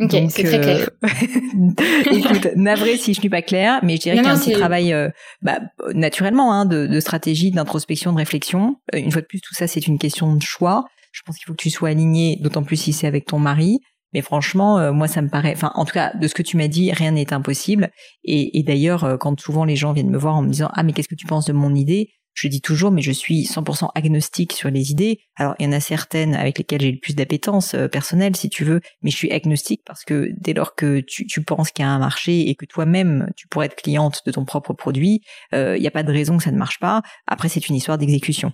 Ok, 0.00 0.14
c'est 0.30 0.44
très 0.44 0.60
clair. 0.60 0.90
écoute, 2.12 2.48
navré 2.54 2.96
si 2.96 3.14
je 3.14 3.20
suis 3.20 3.28
pas 3.28 3.42
claire, 3.42 3.80
mais 3.82 3.96
je 3.96 4.02
dirais 4.02 4.16
qu'il 4.16 4.24
y 4.24 4.28
a 4.28 4.32
un 4.32 4.38
petit 4.38 4.52
travail 4.52 4.94
bah, 5.42 5.58
naturellement 5.92 6.52
hein, 6.52 6.66
de, 6.66 6.86
de 6.86 7.00
stratégie, 7.00 7.50
d'introspection, 7.50 8.12
de 8.12 8.18
réflexion. 8.18 8.76
Une 8.92 9.10
fois 9.10 9.22
de 9.22 9.26
plus, 9.26 9.40
tout 9.40 9.54
ça, 9.54 9.66
c'est 9.66 9.86
une 9.86 9.98
question 9.98 10.34
de 10.34 10.42
choix. 10.42 10.84
Je 11.18 11.22
pense 11.24 11.36
qu'il 11.36 11.46
faut 11.46 11.52
que 11.54 11.62
tu 11.62 11.70
sois 11.70 11.88
aligné, 11.88 12.38
d'autant 12.40 12.62
plus 12.62 12.76
si 12.76 12.92
c'est 12.92 13.08
avec 13.08 13.26
ton 13.26 13.40
mari. 13.40 13.80
Mais 14.14 14.22
franchement, 14.22 14.78
euh, 14.78 14.92
moi, 14.92 15.08
ça 15.08 15.20
me 15.20 15.28
paraît, 15.28 15.52
enfin, 15.52 15.72
en 15.74 15.84
tout 15.84 15.92
cas, 15.92 16.14
de 16.14 16.28
ce 16.28 16.34
que 16.34 16.42
tu 16.42 16.56
m'as 16.56 16.68
dit, 16.68 16.92
rien 16.92 17.10
n'est 17.10 17.32
impossible. 17.32 17.90
Et, 18.22 18.62
d'ailleurs, 18.62 19.02
euh, 19.02 19.16
quand 19.16 19.38
souvent 19.40 19.64
les 19.64 19.74
gens 19.74 19.92
viennent 19.92 20.10
me 20.10 20.18
voir 20.18 20.36
en 20.36 20.42
me 20.42 20.48
disant, 20.48 20.70
ah, 20.74 20.84
mais 20.84 20.92
qu'est-ce 20.92 21.08
que 21.08 21.16
tu 21.16 21.26
penses 21.26 21.46
de 21.46 21.52
mon 21.52 21.74
idée? 21.74 22.10
je 22.34 22.46
dis 22.46 22.60
toujours, 22.60 22.92
mais 22.92 23.02
je 23.02 23.10
suis 23.10 23.46
100% 23.46 23.88
agnostique 23.96 24.52
sur 24.52 24.70
les 24.70 24.92
idées. 24.92 25.18
Alors, 25.34 25.56
il 25.58 25.64
y 25.64 25.68
en 25.68 25.72
a 25.72 25.80
certaines 25.80 26.36
avec 26.36 26.58
lesquelles 26.58 26.82
j'ai 26.82 26.92
le 26.92 27.00
plus 27.00 27.16
d'appétence 27.16 27.74
euh, 27.74 27.88
personnelle, 27.88 28.36
si 28.36 28.48
tu 28.48 28.62
veux, 28.62 28.80
mais 29.02 29.10
je 29.10 29.16
suis 29.16 29.32
agnostique 29.32 29.82
parce 29.84 30.04
que 30.04 30.30
dès 30.38 30.54
lors 30.54 30.76
que 30.76 31.00
tu, 31.00 31.26
tu 31.26 31.42
penses 31.42 31.72
qu'il 31.72 31.84
y 31.84 31.88
a 31.88 31.90
un 31.90 31.98
marché 31.98 32.48
et 32.48 32.54
que 32.54 32.64
toi-même, 32.64 33.28
tu 33.34 33.48
pourrais 33.48 33.66
être 33.66 33.74
cliente 33.74 34.20
de 34.24 34.30
ton 34.30 34.44
propre 34.44 34.72
produit, 34.72 35.22
il 35.52 35.80
n'y 35.80 35.88
a 35.88 35.90
pas 35.90 36.04
de 36.04 36.12
raison 36.12 36.36
que 36.36 36.44
ça 36.44 36.52
ne 36.52 36.58
marche 36.58 36.78
pas. 36.78 37.02
Après, 37.26 37.48
c'est 37.48 37.68
une 37.68 37.74
histoire 37.74 37.98
d'exécution. 37.98 38.52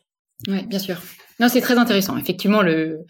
Oui, 0.48 0.66
bien 0.66 0.78
sûr. 0.78 1.00
Non, 1.40 1.48
c'est 1.48 1.60
très 1.60 1.78
intéressant. 1.78 2.16
Effectivement, 2.16 2.62
le, 2.62 3.04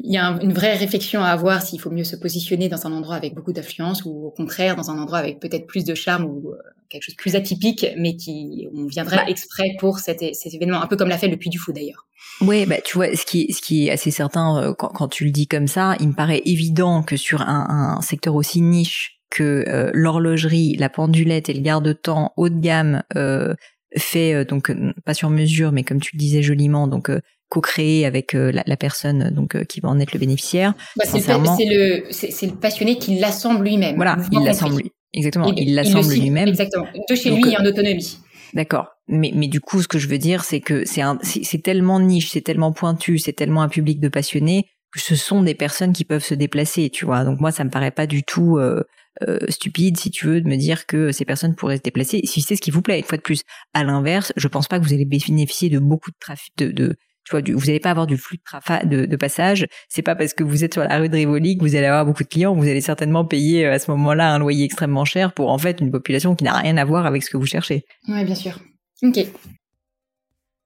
il 0.00 0.12
y 0.12 0.18
a 0.18 0.38
une 0.42 0.52
vraie 0.52 0.76
réflexion 0.76 1.22
à 1.22 1.28
avoir 1.28 1.62
s'il 1.62 1.80
faut 1.80 1.90
mieux 1.90 2.04
se 2.04 2.16
positionner 2.16 2.68
dans 2.68 2.86
un 2.86 2.92
endroit 2.92 3.16
avec 3.16 3.34
beaucoup 3.34 3.52
d'affluence 3.52 4.04
ou 4.04 4.26
au 4.26 4.30
contraire 4.30 4.76
dans 4.76 4.90
un 4.90 4.98
endroit 4.98 5.18
avec 5.18 5.40
peut-être 5.40 5.66
plus 5.66 5.84
de 5.84 5.94
charme 5.94 6.24
ou 6.24 6.50
euh, 6.50 6.56
quelque 6.88 7.04
chose 7.04 7.14
de 7.14 7.20
plus 7.20 7.36
atypique, 7.36 7.86
mais 7.96 8.16
qui 8.16 8.66
on 8.74 8.86
viendrait 8.86 9.16
bah. 9.16 9.28
exprès 9.28 9.76
pour 9.78 9.98
cet, 9.98 10.20
cet, 10.34 10.54
événement, 10.54 10.82
un 10.82 10.86
peu 10.86 10.96
comme 10.96 11.08
l'a 11.08 11.18
fait 11.18 11.28
le 11.28 11.36
Puy 11.36 11.50
du 11.50 11.58
Fou 11.58 11.72
d'ailleurs. 11.72 12.06
Oui, 12.40 12.66
bah 12.66 12.76
tu 12.84 12.96
vois, 12.96 13.14
ce 13.14 13.24
qui, 13.24 13.52
ce 13.52 13.62
qui 13.62 13.86
est 13.86 13.90
assez 13.90 14.10
certain 14.10 14.62
euh, 14.62 14.74
quand, 14.74 14.88
quand, 14.88 15.08
tu 15.08 15.24
le 15.24 15.30
dis 15.30 15.46
comme 15.46 15.68
ça, 15.68 15.96
il 16.00 16.08
me 16.08 16.14
paraît 16.14 16.42
évident 16.44 17.02
que 17.02 17.16
sur 17.16 17.42
un, 17.42 17.96
un 17.96 18.00
secteur 18.00 18.34
aussi 18.34 18.60
niche 18.60 19.20
que 19.30 19.64
euh, 19.68 19.90
l'horlogerie, 19.94 20.74
la 20.76 20.88
pendulette 20.88 21.48
et 21.48 21.54
le 21.54 21.60
garde-temps 21.60 22.32
haut 22.36 22.48
de 22.48 22.58
gamme 22.58 23.02
euh, 23.16 23.54
fait 23.96 24.44
donc 24.44 24.72
pas 25.04 25.14
sur 25.14 25.30
mesure, 25.30 25.72
mais 25.72 25.82
comme 25.82 26.00
tu 26.00 26.14
le 26.14 26.18
disais 26.18 26.42
joliment, 26.42 26.86
donc 26.86 27.10
co-créé 27.50 28.06
avec 28.06 28.34
euh, 28.34 28.50
la, 28.50 28.62
la, 28.64 28.76
personne 28.76 29.30
donc 29.30 29.54
euh, 29.54 29.64
qui 29.64 29.80
va 29.80 29.90
en 29.90 29.98
être 29.98 30.14
le 30.14 30.20
bénéficiaire. 30.20 30.72
Bah, 30.96 31.04
c'est 31.04 31.18
le, 31.18 32.04
c'est 32.10 32.46
le 32.46 32.54
passionné 32.54 32.96
qui 32.96 33.18
l'assemble 33.18 33.64
lui-même. 33.64 33.96
Voilà, 33.96 34.16
il 34.32 34.42
l'assemble 34.42 34.82
exactement, 35.12 35.52
il 35.54 35.74
l'assemble 35.74 36.14
lui-même. 36.14 36.48
Exactement. 36.48 36.86
De 37.08 37.14
chez 37.14 37.30
lui 37.30 37.54
en 37.56 37.64
autonomie. 37.66 38.18
D'accord. 38.54 38.86
Mais, 39.08 39.32
mais 39.34 39.48
du 39.48 39.60
coup, 39.60 39.82
ce 39.82 39.88
que 39.88 39.98
je 39.98 40.08
veux 40.08 40.18
dire, 40.18 40.44
c'est 40.44 40.60
que 40.60 40.84
c'est 40.84 41.02
c'est 41.22 41.62
tellement 41.62 42.00
niche, 42.00 42.30
c'est 42.30 42.40
tellement 42.40 42.72
pointu, 42.72 43.18
c'est 43.18 43.32
tellement 43.32 43.62
un 43.62 43.68
public 43.68 44.00
de 44.00 44.08
passionnés 44.08 44.66
que 44.92 45.00
ce 45.00 45.14
sont 45.14 45.42
des 45.42 45.54
personnes 45.54 45.92
qui 45.92 46.04
peuvent 46.04 46.24
se 46.24 46.34
déplacer, 46.34 46.90
tu 46.90 47.04
vois. 47.04 47.24
Donc 47.24 47.40
moi, 47.40 47.52
ça 47.52 47.62
me 47.62 47.70
paraît 47.70 47.92
pas 47.92 48.06
du 48.08 48.24
tout 48.24 48.58
euh, 48.58 48.82
euh, 49.28 49.38
stupide, 49.48 49.96
si 49.98 50.10
tu 50.10 50.26
veux, 50.26 50.40
de 50.40 50.48
me 50.48 50.56
dire 50.56 50.86
que 50.86 51.12
ces 51.12 51.24
personnes 51.24 51.54
pourraient 51.54 51.78
se 51.78 51.82
déplacer. 51.82 52.20
Si 52.24 52.40
c'est 52.40 52.56
ce 52.56 52.60
qui 52.60 52.70
vous 52.70 52.82
plaît, 52.82 52.98
une 52.98 53.04
fois 53.04 53.18
de 53.18 53.22
plus. 53.22 53.42
À 53.74 53.84
l'inverse, 53.84 54.32
je 54.36 54.48
pense 54.48 54.68
pas 54.68 54.78
que 54.78 54.84
vous 54.84 54.92
allez 54.92 55.04
bénéficier 55.04 55.70
de 55.70 55.78
beaucoup 55.78 56.10
de 56.10 56.16
trafic, 56.18 56.52
de, 56.56 56.70
de 56.70 56.96
tu 57.24 57.32
vois, 57.32 57.42
vous 57.42 57.66
n'allez 57.66 57.80
pas 57.80 57.90
avoir 57.90 58.06
du 58.06 58.16
flux 58.16 58.38
de, 58.38 58.86
de, 58.88 59.06
de 59.06 59.16
passage. 59.16 59.66
C'est 59.88 60.02
pas 60.02 60.14
parce 60.14 60.32
que 60.32 60.42
vous 60.42 60.64
êtes 60.64 60.74
sur 60.74 60.82
la 60.82 60.98
rue 60.98 61.08
de 61.08 61.14
Rivoli 61.14 61.56
que 61.58 61.62
vous 61.62 61.76
allez 61.76 61.86
avoir 61.86 62.06
beaucoup 62.06 62.22
de 62.22 62.28
clients. 62.28 62.54
Vous 62.54 62.66
allez 62.66 62.80
certainement 62.80 63.24
payer 63.24 63.66
euh, 63.66 63.74
à 63.74 63.78
ce 63.78 63.90
moment-là 63.90 64.32
un 64.32 64.38
loyer 64.38 64.64
extrêmement 64.64 65.04
cher 65.04 65.32
pour 65.32 65.50
en 65.50 65.58
fait 65.58 65.80
une 65.80 65.90
population 65.90 66.34
qui 66.34 66.44
n'a 66.44 66.54
rien 66.54 66.76
à 66.76 66.84
voir 66.84 67.06
avec 67.06 67.22
ce 67.22 67.30
que 67.30 67.36
vous 67.36 67.46
cherchez. 67.46 67.84
Oui, 68.08 68.24
bien 68.24 68.34
sûr. 68.34 68.58
Ok. 69.02 69.18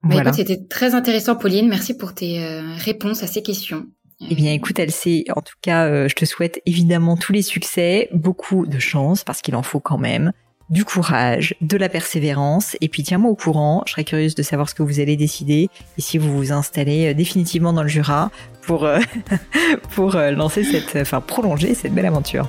Bah, 0.02 0.16
voilà. 0.16 0.32
c'était 0.32 0.64
très 0.68 0.94
intéressant, 0.94 1.34
Pauline. 1.36 1.68
Merci 1.68 1.96
pour 1.96 2.14
tes 2.14 2.44
euh, 2.44 2.74
réponses 2.76 3.22
à 3.22 3.26
ces 3.26 3.42
questions. 3.42 3.86
Eh 4.30 4.34
bien, 4.34 4.52
écoute, 4.52 4.78
Elsie, 4.78 5.26
en 5.34 5.42
tout 5.42 5.54
cas, 5.60 5.86
euh, 5.86 6.08
je 6.08 6.14
te 6.14 6.24
souhaite 6.24 6.60
évidemment 6.66 7.16
tous 7.16 7.32
les 7.32 7.42
succès, 7.42 8.08
beaucoup 8.12 8.66
de 8.66 8.78
chance, 8.78 9.22
parce 9.22 9.42
qu'il 9.42 9.54
en 9.54 9.62
faut 9.62 9.80
quand 9.80 9.98
même 9.98 10.32
du 10.70 10.84
courage, 10.84 11.54
de 11.60 11.76
la 11.76 11.90
persévérance, 11.90 12.74
et 12.80 12.88
puis 12.88 13.02
tiens-moi 13.02 13.30
au 13.30 13.34
courant, 13.34 13.82
je 13.86 13.92
serais 13.92 14.04
curieuse 14.04 14.34
de 14.34 14.42
savoir 14.42 14.70
ce 14.70 14.74
que 14.74 14.82
vous 14.82 14.98
allez 14.98 15.16
décider, 15.16 15.68
et 15.98 16.00
si 16.00 16.16
vous 16.16 16.34
vous 16.34 16.52
installez 16.52 17.10
euh, 17.10 17.14
définitivement 17.14 17.74
dans 17.74 17.82
le 17.82 17.88
Jura 17.88 18.30
pour, 18.62 18.84
euh, 18.84 18.98
pour 19.94 20.12
lancer 20.14 20.64
cette, 20.64 20.96
enfin 20.96 21.20
prolonger 21.20 21.74
cette 21.74 21.92
belle 21.92 22.06
aventure. 22.06 22.48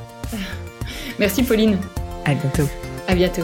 Merci 1.19 1.43
Pauline. 1.43 1.77
À 2.23 2.33
bientôt. 2.33 2.69
À 3.07 3.15
bientôt. 3.15 3.43